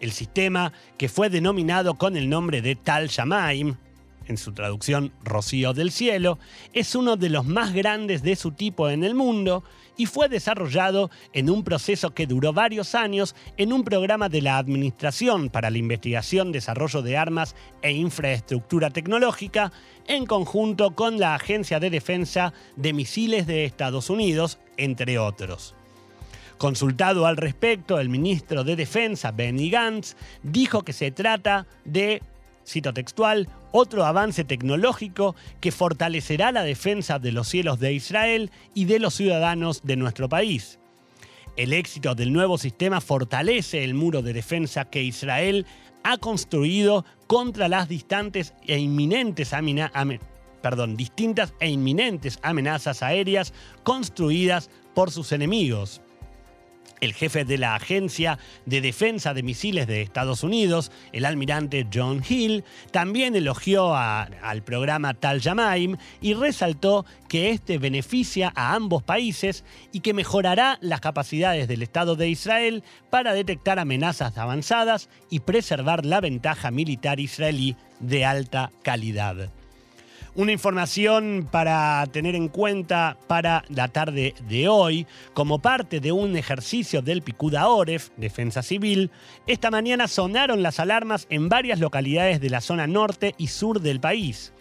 El 0.00 0.12
sistema, 0.12 0.72
que 0.96 1.10
fue 1.10 1.28
denominado 1.28 1.96
con 1.98 2.16
el 2.16 2.30
nombre 2.30 2.62
de 2.62 2.76
Tal 2.76 3.08
Shamaim, 3.08 3.76
en 4.30 4.38
su 4.38 4.52
traducción 4.52 5.12
Rocío 5.24 5.74
del 5.74 5.90
Cielo, 5.90 6.38
es 6.72 6.94
uno 6.94 7.16
de 7.16 7.28
los 7.28 7.44
más 7.44 7.74
grandes 7.74 8.22
de 8.22 8.36
su 8.36 8.52
tipo 8.52 8.88
en 8.88 9.04
el 9.04 9.14
mundo 9.14 9.64
y 9.96 10.06
fue 10.06 10.28
desarrollado 10.28 11.10
en 11.32 11.50
un 11.50 11.64
proceso 11.64 12.14
que 12.14 12.26
duró 12.26 12.52
varios 12.52 12.94
años 12.94 13.34
en 13.58 13.72
un 13.72 13.84
programa 13.84 14.28
de 14.28 14.40
la 14.40 14.56
Administración 14.56 15.50
para 15.50 15.68
la 15.68 15.78
Investigación, 15.78 16.52
Desarrollo 16.52 17.02
de 17.02 17.18
Armas 17.18 17.54
e 17.82 17.90
Infraestructura 17.90 18.90
Tecnológica 18.90 19.72
en 20.06 20.26
conjunto 20.26 20.94
con 20.94 21.18
la 21.18 21.34
Agencia 21.34 21.80
de 21.80 21.90
Defensa 21.90 22.54
de 22.76 22.92
Misiles 22.92 23.46
de 23.46 23.64
Estados 23.64 24.10
Unidos, 24.10 24.58
entre 24.76 25.18
otros. 25.18 25.74
Consultado 26.56 27.26
al 27.26 27.36
respecto, 27.36 27.98
el 27.98 28.10
ministro 28.10 28.64
de 28.64 28.76
Defensa, 28.76 29.32
Benny 29.32 29.70
Gantz, 29.70 30.14
dijo 30.42 30.82
que 30.82 30.92
se 30.92 31.10
trata 31.10 31.66
de, 31.84 32.22
cito 32.70 32.92
textual, 32.92 33.48
otro 33.72 34.04
avance 34.04 34.44
tecnológico 34.44 35.34
que 35.60 35.72
fortalecerá 35.72 36.52
la 36.52 36.62
defensa 36.62 37.18
de 37.18 37.32
los 37.32 37.48
cielos 37.48 37.78
de 37.80 37.92
Israel 37.92 38.50
y 38.74 38.84
de 38.86 38.98
los 38.98 39.14
ciudadanos 39.14 39.82
de 39.82 39.96
nuestro 39.96 40.28
país. 40.28 40.78
El 41.56 41.72
éxito 41.72 42.14
del 42.14 42.32
nuevo 42.32 42.58
sistema 42.58 43.00
fortalece 43.00 43.84
el 43.84 43.94
muro 43.94 44.22
de 44.22 44.32
defensa 44.32 44.86
que 44.86 45.02
Israel 45.02 45.66
ha 46.02 46.16
construido 46.16 47.04
contra 47.26 47.68
las 47.68 47.88
distantes 47.88 48.54
e 48.66 48.78
inminentes 48.78 49.52
perdón, 50.62 50.96
distintas 50.96 51.54
e 51.58 51.68
inminentes 51.68 52.38
amenazas 52.42 53.02
aéreas 53.02 53.52
construidas 53.82 54.70
por 54.94 55.10
sus 55.10 55.32
enemigos. 55.32 56.00
El 57.00 57.14
jefe 57.14 57.44
de 57.44 57.58
la 57.58 57.74
Agencia 57.74 58.38
de 58.66 58.80
Defensa 58.80 59.34
de 59.34 59.42
Misiles 59.42 59.86
de 59.86 60.02
Estados 60.02 60.42
Unidos, 60.42 60.92
el 61.12 61.24
almirante 61.24 61.86
John 61.92 62.22
Hill, 62.28 62.64
también 62.90 63.34
elogió 63.34 63.94
al 63.94 64.62
programa 64.64 65.14
Tal 65.14 65.40
Yamaim 65.40 65.96
y 66.20 66.34
resaltó 66.34 67.06
que 67.28 67.50
este 67.50 67.78
beneficia 67.78 68.52
a 68.54 68.74
ambos 68.74 69.02
países 69.02 69.64
y 69.92 70.00
que 70.00 70.14
mejorará 70.14 70.78
las 70.80 71.00
capacidades 71.00 71.68
del 71.68 71.82
Estado 71.82 72.16
de 72.16 72.28
Israel 72.28 72.84
para 73.08 73.32
detectar 73.32 73.78
amenazas 73.78 74.36
avanzadas 74.36 75.08
y 75.30 75.40
preservar 75.40 76.04
la 76.04 76.20
ventaja 76.20 76.70
militar 76.70 77.20
israelí 77.20 77.76
de 78.00 78.24
alta 78.24 78.72
calidad. 78.82 79.50
Una 80.36 80.52
información 80.52 81.48
para 81.50 82.06
tener 82.12 82.36
en 82.36 82.48
cuenta 82.48 83.16
para 83.26 83.64
la 83.68 83.88
tarde 83.88 84.34
de 84.48 84.68
hoy, 84.68 85.08
como 85.34 85.58
parte 85.58 85.98
de 85.98 86.12
un 86.12 86.36
ejercicio 86.36 87.02
del 87.02 87.22
Picuda 87.22 87.66
Oref, 87.66 88.10
Defensa 88.16 88.62
Civil, 88.62 89.10
esta 89.48 89.72
mañana 89.72 90.06
sonaron 90.06 90.62
las 90.62 90.78
alarmas 90.78 91.26
en 91.30 91.48
varias 91.48 91.80
localidades 91.80 92.40
de 92.40 92.48
la 92.48 92.60
zona 92.60 92.86
norte 92.86 93.34
y 93.38 93.48
sur 93.48 93.80
del 93.80 93.98
país. 93.98 94.52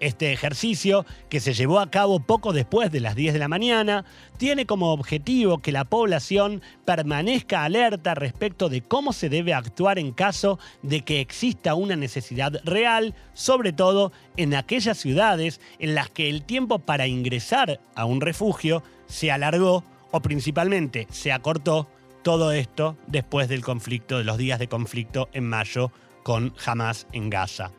Este 0.00 0.32
ejercicio, 0.32 1.04
que 1.28 1.40
se 1.40 1.54
llevó 1.54 1.80
a 1.80 1.90
cabo 1.90 2.20
poco 2.20 2.52
después 2.52 2.92
de 2.92 3.00
las 3.00 3.16
10 3.16 3.32
de 3.32 3.38
la 3.38 3.48
mañana, 3.48 4.04
tiene 4.36 4.64
como 4.64 4.92
objetivo 4.92 5.58
que 5.58 5.72
la 5.72 5.84
población 5.84 6.62
permanezca 6.84 7.64
alerta 7.64 8.14
respecto 8.14 8.68
de 8.68 8.80
cómo 8.82 9.12
se 9.12 9.28
debe 9.28 9.54
actuar 9.54 9.98
en 9.98 10.12
caso 10.12 10.58
de 10.82 11.02
que 11.02 11.20
exista 11.20 11.74
una 11.74 11.96
necesidad 11.96 12.60
real, 12.64 13.14
sobre 13.34 13.72
todo 13.72 14.12
en 14.36 14.54
aquellas 14.54 14.98
ciudades 14.98 15.60
en 15.80 15.94
las 15.94 16.10
que 16.10 16.28
el 16.28 16.42
tiempo 16.42 16.78
para 16.78 17.08
ingresar 17.08 17.80
a 17.96 18.04
un 18.04 18.20
refugio 18.20 18.84
se 19.06 19.32
alargó 19.32 19.82
o 20.10 20.20
principalmente 20.20 21.06
se 21.10 21.32
acortó 21.32 21.88
todo 22.22 22.52
esto 22.52 22.96
después 23.06 23.48
del 23.48 23.62
conflicto, 23.62 24.18
de 24.18 24.24
los 24.24 24.38
días 24.38 24.58
de 24.58 24.68
conflicto 24.68 25.28
en 25.32 25.44
mayo 25.44 25.90
con 26.22 26.52
Hamas 26.64 27.06
en 27.12 27.30
Gaza. 27.30 27.70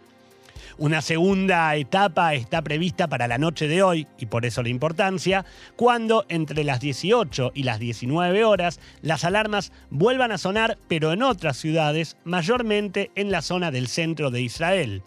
Una 0.79 1.01
segunda 1.01 1.75
etapa 1.75 2.33
está 2.35 2.61
prevista 2.61 3.09
para 3.09 3.27
la 3.27 3.37
noche 3.37 3.67
de 3.67 3.83
hoy, 3.83 4.07
y 4.17 4.27
por 4.27 4.45
eso 4.45 4.63
la 4.63 4.69
importancia, 4.69 5.45
cuando 5.75 6.25
entre 6.29 6.63
las 6.63 6.79
18 6.79 7.51
y 7.53 7.63
las 7.63 7.79
19 7.79 8.45
horas 8.45 8.79
las 9.01 9.25
alarmas 9.25 9.73
vuelvan 9.89 10.31
a 10.31 10.37
sonar, 10.37 10.77
pero 10.87 11.11
en 11.11 11.21
otras 11.21 11.57
ciudades, 11.57 12.15
mayormente 12.23 13.11
en 13.15 13.29
la 13.29 13.41
zona 13.41 13.71
del 13.71 13.89
centro 13.89 14.31
de 14.31 14.41
Israel. 14.41 15.03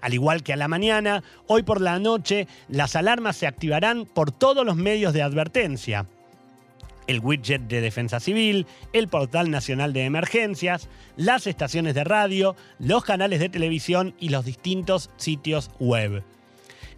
Al 0.00 0.12
igual 0.12 0.42
que 0.42 0.52
a 0.52 0.56
la 0.56 0.66
mañana, 0.66 1.22
hoy 1.46 1.62
por 1.62 1.80
la 1.80 2.00
noche 2.00 2.48
las 2.68 2.96
alarmas 2.96 3.36
se 3.36 3.46
activarán 3.46 4.06
por 4.06 4.32
todos 4.32 4.66
los 4.66 4.74
medios 4.74 5.12
de 5.12 5.22
advertencia 5.22 6.06
el 7.06 7.20
widget 7.20 7.62
de 7.62 7.80
defensa 7.80 8.20
civil, 8.20 8.66
el 8.92 9.08
portal 9.08 9.50
nacional 9.50 9.92
de 9.92 10.04
emergencias, 10.04 10.88
las 11.16 11.46
estaciones 11.46 11.94
de 11.94 12.04
radio, 12.04 12.56
los 12.78 13.04
canales 13.04 13.40
de 13.40 13.48
televisión 13.48 14.14
y 14.18 14.30
los 14.30 14.44
distintos 14.44 15.10
sitios 15.16 15.70
web. 15.78 16.22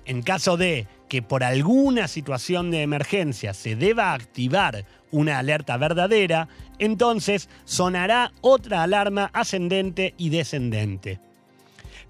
En 0.04 0.22
caso 0.22 0.56
de 0.56 0.86
que 1.08 1.22
por 1.22 1.44
alguna 1.44 2.08
situación 2.08 2.70
de 2.70 2.82
emergencia 2.82 3.54
se 3.54 3.76
deba 3.76 4.14
activar 4.14 4.84
una 5.10 5.38
alerta 5.38 5.76
verdadera, 5.76 6.48
entonces 6.78 7.48
sonará 7.64 8.32
otra 8.40 8.82
alarma 8.82 9.30
ascendente 9.32 10.14
y 10.16 10.30
descendente. 10.30 11.20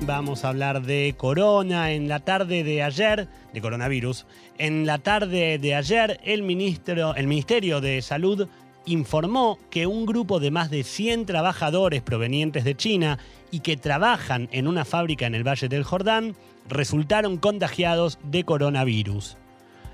Vamos 0.04 0.44
a 0.44 0.48
hablar 0.48 0.82
de 0.82 1.14
corona 1.16 1.92
en 1.92 2.08
la 2.08 2.18
tarde 2.18 2.64
de 2.64 2.82
ayer, 2.82 3.28
de 3.52 3.60
coronavirus. 3.60 4.26
En 4.58 4.84
la 4.84 4.98
tarde 4.98 5.58
de 5.58 5.76
ayer, 5.76 6.18
el, 6.24 6.42
ministro, 6.42 7.14
el 7.14 7.28
Ministerio 7.28 7.80
de 7.80 8.02
Salud 8.02 8.48
informó 8.86 9.58
que 9.70 9.86
un 9.86 10.06
grupo 10.06 10.40
de 10.40 10.50
más 10.50 10.70
de 10.70 10.84
100 10.84 11.26
trabajadores 11.26 12.02
provenientes 12.02 12.64
de 12.64 12.76
China 12.76 13.18
y 13.50 13.60
que 13.60 13.76
trabajan 13.76 14.48
en 14.52 14.66
una 14.66 14.84
fábrica 14.84 15.26
en 15.26 15.34
el 15.34 15.46
Valle 15.46 15.68
del 15.68 15.84
Jordán 15.84 16.34
resultaron 16.68 17.36
contagiados 17.36 18.18
de 18.24 18.44
coronavirus. 18.44 19.36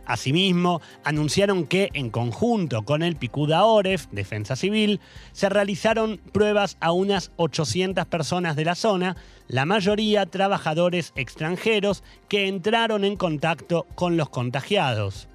Asimismo, 0.08 0.80
anunciaron 1.04 1.66
que, 1.66 1.90
en 1.92 2.08
conjunto 2.08 2.82
con 2.82 3.02
el 3.02 3.16
Picuda 3.16 3.64
Oref, 3.64 4.06
Defensa 4.10 4.56
Civil, 4.56 5.00
se 5.32 5.50
realizaron 5.50 6.18
pruebas 6.32 6.78
a 6.80 6.92
unas 6.92 7.30
800 7.36 8.06
personas 8.06 8.56
de 8.56 8.64
la 8.64 8.74
zona, 8.74 9.16
la 9.48 9.66
mayoría 9.66 10.24
trabajadores 10.24 11.12
extranjeros 11.14 12.02
que 12.28 12.48
entraron 12.48 13.04
en 13.04 13.16
contacto 13.16 13.86
con 13.94 14.16
los 14.16 14.30
contagiados. 14.30 15.28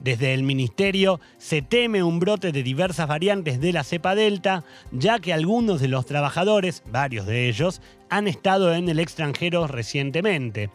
Desde 0.00 0.32
el 0.32 0.44
ministerio 0.44 1.20
se 1.38 1.60
teme 1.60 2.02
un 2.02 2.20
brote 2.20 2.52
de 2.52 2.62
diversas 2.62 3.08
variantes 3.08 3.60
de 3.60 3.72
la 3.72 3.82
cepa 3.82 4.14
delta, 4.14 4.64
ya 4.92 5.18
que 5.18 5.32
algunos 5.32 5.80
de 5.80 5.88
los 5.88 6.06
trabajadores, 6.06 6.82
varios 6.90 7.26
de 7.26 7.48
ellos, 7.48 7.80
han 8.08 8.28
estado 8.28 8.74
en 8.74 8.88
el 8.88 9.00
extranjero 9.00 9.66
recientemente. 9.66 10.70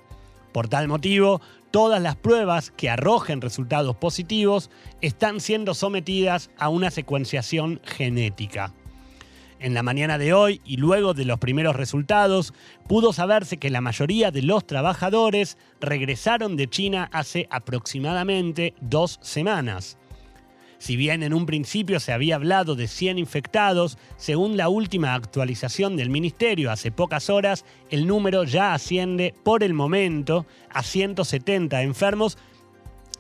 Por 0.52 0.68
tal 0.68 0.88
motivo, 0.88 1.42
todas 1.72 2.02
las 2.02 2.16
pruebas 2.16 2.70
que 2.72 2.90
arrojen 2.90 3.42
resultados 3.42 3.96
positivos 3.96 4.70
están 5.02 5.40
siendo 5.40 5.74
sometidas 5.74 6.52
a 6.58 6.70
una 6.70 6.92
secuenciación 6.92 7.82
genética. 7.84 8.74
En 9.64 9.74
la 9.74 9.82
mañana 9.82 10.18
de 10.18 10.34
hoy 10.34 10.60
y 10.66 10.76
luego 10.76 11.14
de 11.14 11.24
los 11.24 11.40
primeros 11.40 11.78
resultados, 11.78 12.54
pudo 12.90 13.14
saberse 13.14 13.56
que 13.56 13.70
la 13.70 13.80
mayoría 13.80 14.30
de 14.30 14.42
los 14.42 14.68
trabajadores 14.68 15.58
regresaron 15.80 16.58
de 16.58 16.70
China 16.70 17.10
hace 17.14 17.48
aproximadamente 17.50 18.74
dos 18.82 19.20
semanas. 19.22 19.98
Si 20.80 20.98
bien 20.98 21.24
en 21.24 21.34
un 21.34 21.46
principio 21.46 22.02
se 22.02 22.12
había 22.12 22.36
hablado 22.36 22.76
de 22.76 22.90
100 22.90 23.18
infectados, 23.18 23.98
según 24.18 24.58
la 24.58 24.68
última 24.68 25.14
actualización 25.14 25.96
del 25.96 26.10
ministerio 26.10 26.70
hace 26.70 26.92
pocas 26.92 27.30
horas, 27.30 27.64
el 27.90 28.06
número 28.06 28.44
ya 28.44 28.74
asciende 28.74 29.34
por 29.46 29.64
el 29.64 29.74
momento 29.74 30.46
a 30.72 30.84
170 30.84 31.84
enfermos 31.84 32.38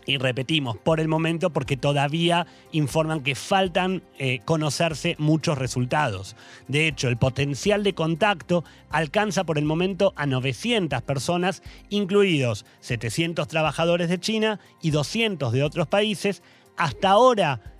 y 0.05 0.17
repetimos, 0.17 0.77
por 0.77 0.99
el 0.99 1.07
momento, 1.07 1.51
porque 1.51 1.77
todavía 1.77 2.47
informan 2.71 3.21
que 3.21 3.35
faltan 3.35 4.03
eh, 4.17 4.39
conocerse 4.45 5.15
muchos 5.17 5.57
resultados. 5.57 6.35
De 6.67 6.87
hecho, 6.87 7.07
el 7.07 7.17
potencial 7.17 7.83
de 7.83 7.93
contacto 7.93 8.63
alcanza 8.89 9.43
por 9.43 9.57
el 9.57 9.65
momento 9.65 10.13
a 10.15 10.25
900 10.25 11.01
personas, 11.01 11.63
incluidos 11.89 12.65
700 12.81 13.47
trabajadores 13.47 14.09
de 14.09 14.19
China 14.19 14.59
y 14.81 14.91
200 14.91 15.51
de 15.51 15.63
otros 15.63 15.87
países. 15.87 16.43
Hasta 16.77 17.09
ahora, 17.09 17.72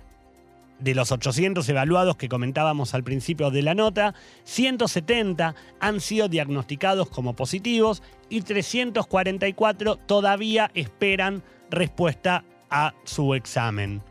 de 0.78 0.94
los 0.94 1.12
800 1.12 1.68
evaluados 1.68 2.16
que 2.16 2.28
comentábamos 2.28 2.94
al 2.94 3.04
principio 3.04 3.50
de 3.50 3.62
la 3.62 3.74
nota, 3.74 4.14
170 4.44 5.54
han 5.80 6.00
sido 6.00 6.28
diagnosticados 6.28 7.08
como 7.08 7.34
positivos 7.34 8.02
y 8.28 8.42
344 8.42 9.96
todavía 9.96 10.70
esperan 10.74 11.42
respuesta 11.70 12.44
a 12.70 12.94
su 13.04 13.34
examen. 13.34 14.02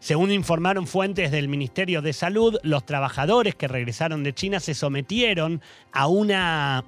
Según 0.00 0.30
informaron 0.30 0.86
fuentes 0.86 1.30
del 1.30 1.48
Ministerio 1.48 2.02
de 2.02 2.12
Salud, 2.12 2.58
los 2.62 2.84
trabajadores 2.84 3.54
que 3.54 3.68
regresaron 3.68 4.22
de 4.22 4.34
China 4.34 4.60
se 4.60 4.74
sometieron 4.74 5.62
a 5.92 6.08
una 6.08 6.84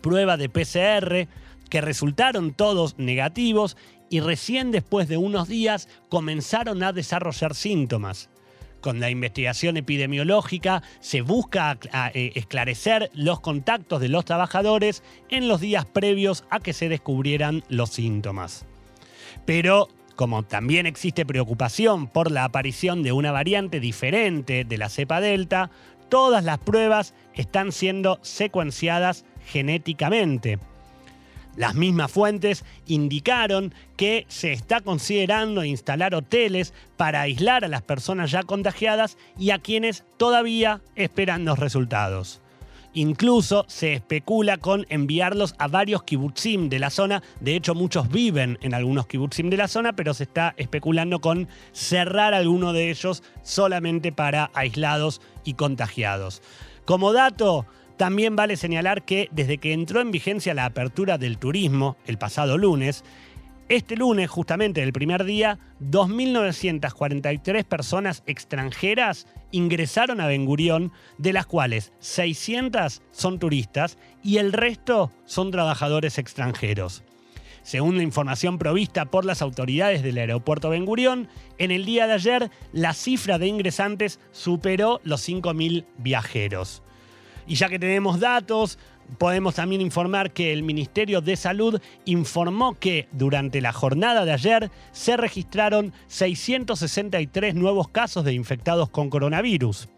prueba 0.00 0.38
de 0.38 0.48
PCR 0.48 1.28
que 1.68 1.80
resultaron 1.82 2.54
todos 2.54 2.98
negativos 2.98 3.76
y 4.14 4.20
recién 4.20 4.70
después 4.70 5.08
de 5.08 5.16
unos 5.16 5.48
días 5.48 5.88
comenzaron 6.08 6.84
a 6.84 6.92
desarrollar 6.92 7.52
síntomas. 7.56 8.30
Con 8.80 9.00
la 9.00 9.10
investigación 9.10 9.76
epidemiológica 9.76 10.84
se 11.00 11.20
busca 11.20 11.76
eh, 12.12 12.30
esclarecer 12.36 13.10
los 13.12 13.40
contactos 13.40 14.00
de 14.00 14.08
los 14.08 14.24
trabajadores 14.24 15.02
en 15.30 15.48
los 15.48 15.60
días 15.60 15.84
previos 15.84 16.44
a 16.48 16.60
que 16.60 16.72
se 16.72 16.88
descubrieran 16.88 17.64
los 17.68 17.90
síntomas. 17.90 18.66
Pero 19.46 19.88
como 20.14 20.44
también 20.44 20.86
existe 20.86 21.26
preocupación 21.26 22.06
por 22.06 22.30
la 22.30 22.44
aparición 22.44 23.02
de 23.02 23.10
una 23.10 23.32
variante 23.32 23.80
diferente 23.80 24.64
de 24.64 24.78
la 24.78 24.90
cepa 24.90 25.20
delta, 25.20 25.72
todas 26.08 26.44
las 26.44 26.58
pruebas 26.58 27.14
están 27.34 27.72
siendo 27.72 28.20
secuenciadas 28.22 29.24
genéticamente. 29.44 30.60
Las 31.56 31.74
mismas 31.74 32.10
fuentes 32.10 32.64
indicaron 32.86 33.72
que 33.96 34.26
se 34.28 34.52
está 34.52 34.80
considerando 34.80 35.64
instalar 35.64 36.14
hoteles 36.14 36.74
para 36.96 37.20
aislar 37.20 37.64
a 37.64 37.68
las 37.68 37.82
personas 37.82 38.30
ya 38.30 38.42
contagiadas 38.42 39.16
y 39.38 39.50
a 39.50 39.58
quienes 39.58 40.04
todavía 40.16 40.80
esperan 40.96 41.44
los 41.44 41.58
resultados. 41.58 42.40
Incluso 42.96 43.64
se 43.66 43.92
especula 43.92 44.56
con 44.56 44.86
enviarlos 44.88 45.56
a 45.58 45.66
varios 45.66 46.04
kibutzim 46.04 46.68
de 46.68 46.78
la 46.78 46.90
zona. 46.90 47.24
De 47.40 47.56
hecho, 47.56 47.74
muchos 47.74 48.08
viven 48.08 48.56
en 48.62 48.72
algunos 48.72 49.08
kibutzim 49.08 49.50
de 49.50 49.56
la 49.56 49.66
zona, 49.66 49.94
pero 49.94 50.14
se 50.14 50.22
está 50.22 50.54
especulando 50.56 51.20
con 51.20 51.48
cerrar 51.72 52.34
alguno 52.34 52.72
de 52.72 52.90
ellos 52.90 53.24
solamente 53.42 54.12
para 54.12 54.50
aislados 54.54 55.20
y 55.44 55.54
contagiados. 55.54 56.40
Como 56.84 57.12
dato, 57.12 57.66
también 57.96 58.36
vale 58.36 58.56
señalar 58.56 59.04
que 59.04 59.28
desde 59.32 59.58
que 59.58 59.72
entró 59.72 60.00
en 60.00 60.10
vigencia 60.10 60.54
la 60.54 60.64
apertura 60.64 61.18
del 61.18 61.38
turismo 61.38 61.96
el 62.06 62.18
pasado 62.18 62.58
lunes, 62.58 63.04
este 63.70 63.96
lunes, 63.96 64.28
justamente 64.28 64.82
el 64.82 64.92
primer 64.92 65.24
día, 65.24 65.58
2.943 65.80 67.64
personas 67.64 68.22
extranjeras 68.26 69.26
ingresaron 69.52 70.20
a 70.20 70.26
Ben 70.26 70.44
Gurión, 70.44 70.92
de 71.16 71.32
las 71.32 71.46
cuales 71.46 71.92
600 72.00 73.00
son 73.10 73.38
turistas 73.38 73.96
y 74.22 74.36
el 74.36 74.52
resto 74.52 75.10
son 75.24 75.50
trabajadores 75.50 76.18
extranjeros. 76.18 77.04
Según 77.62 77.96
la 77.96 78.02
información 78.02 78.58
provista 78.58 79.06
por 79.06 79.24
las 79.24 79.40
autoridades 79.40 80.02
del 80.02 80.18
aeropuerto 80.18 80.68
Ben 80.68 80.84
Gurión, 80.84 81.28
en 81.56 81.70
el 81.70 81.86
día 81.86 82.06
de 82.06 82.12
ayer 82.12 82.50
la 82.72 82.92
cifra 82.92 83.38
de 83.38 83.46
ingresantes 83.46 84.20
superó 84.30 85.00
los 85.04 85.26
5.000 85.26 85.86
viajeros. 85.96 86.83
Y 87.46 87.56
ya 87.56 87.68
que 87.68 87.78
tenemos 87.78 88.20
datos, 88.20 88.78
podemos 89.18 89.54
también 89.54 89.80
informar 89.80 90.32
que 90.32 90.52
el 90.52 90.62
Ministerio 90.62 91.20
de 91.20 91.36
Salud 91.36 91.80
informó 92.04 92.78
que 92.78 93.08
durante 93.12 93.60
la 93.60 93.72
jornada 93.72 94.24
de 94.24 94.32
ayer 94.32 94.70
se 94.92 95.16
registraron 95.16 95.92
663 96.08 97.54
nuevos 97.54 97.88
casos 97.88 98.24
de 98.24 98.32
infectados 98.32 98.90
con 98.90 99.10
coronavirus. 99.10 99.88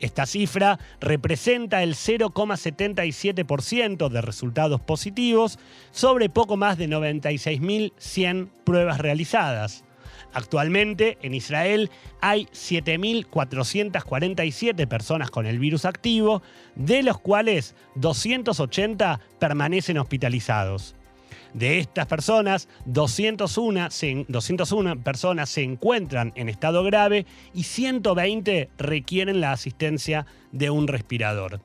Esta 0.00 0.26
cifra 0.26 0.78
representa 1.00 1.82
el 1.82 1.94
0,77% 1.94 4.08
de 4.08 4.20
resultados 4.20 4.80
positivos 4.80 5.58
sobre 5.90 6.28
poco 6.28 6.56
más 6.56 6.78
de 6.78 6.88
96.100 6.88 8.48
pruebas 8.64 8.98
realizadas. 8.98 9.82
Actualmente 10.32 11.18
en 11.22 11.34
Israel 11.34 11.90
hay 12.20 12.46
7.447 12.46 14.86
personas 14.86 15.30
con 15.30 15.46
el 15.46 15.58
virus 15.58 15.84
activo, 15.84 16.42
de 16.74 17.02
los 17.02 17.18
cuales 17.18 17.74
280 17.96 19.20
permanecen 19.38 19.98
hospitalizados. 19.98 20.94
De 21.54 21.78
estas 21.78 22.06
personas, 22.06 22.68
201, 22.84 23.88
201, 24.28 25.02
personas 25.02 25.48
se 25.48 25.62
encuentran 25.62 26.32
en 26.36 26.48
estado 26.48 26.84
grave 26.84 27.26
y 27.54 27.62
120 27.62 28.68
requieren 28.76 29.40
la 29.40 29.52
asistencia 29.52 30.26
de 30.52 30.70
un 30.70 30.88
respirador. 30.88 31.60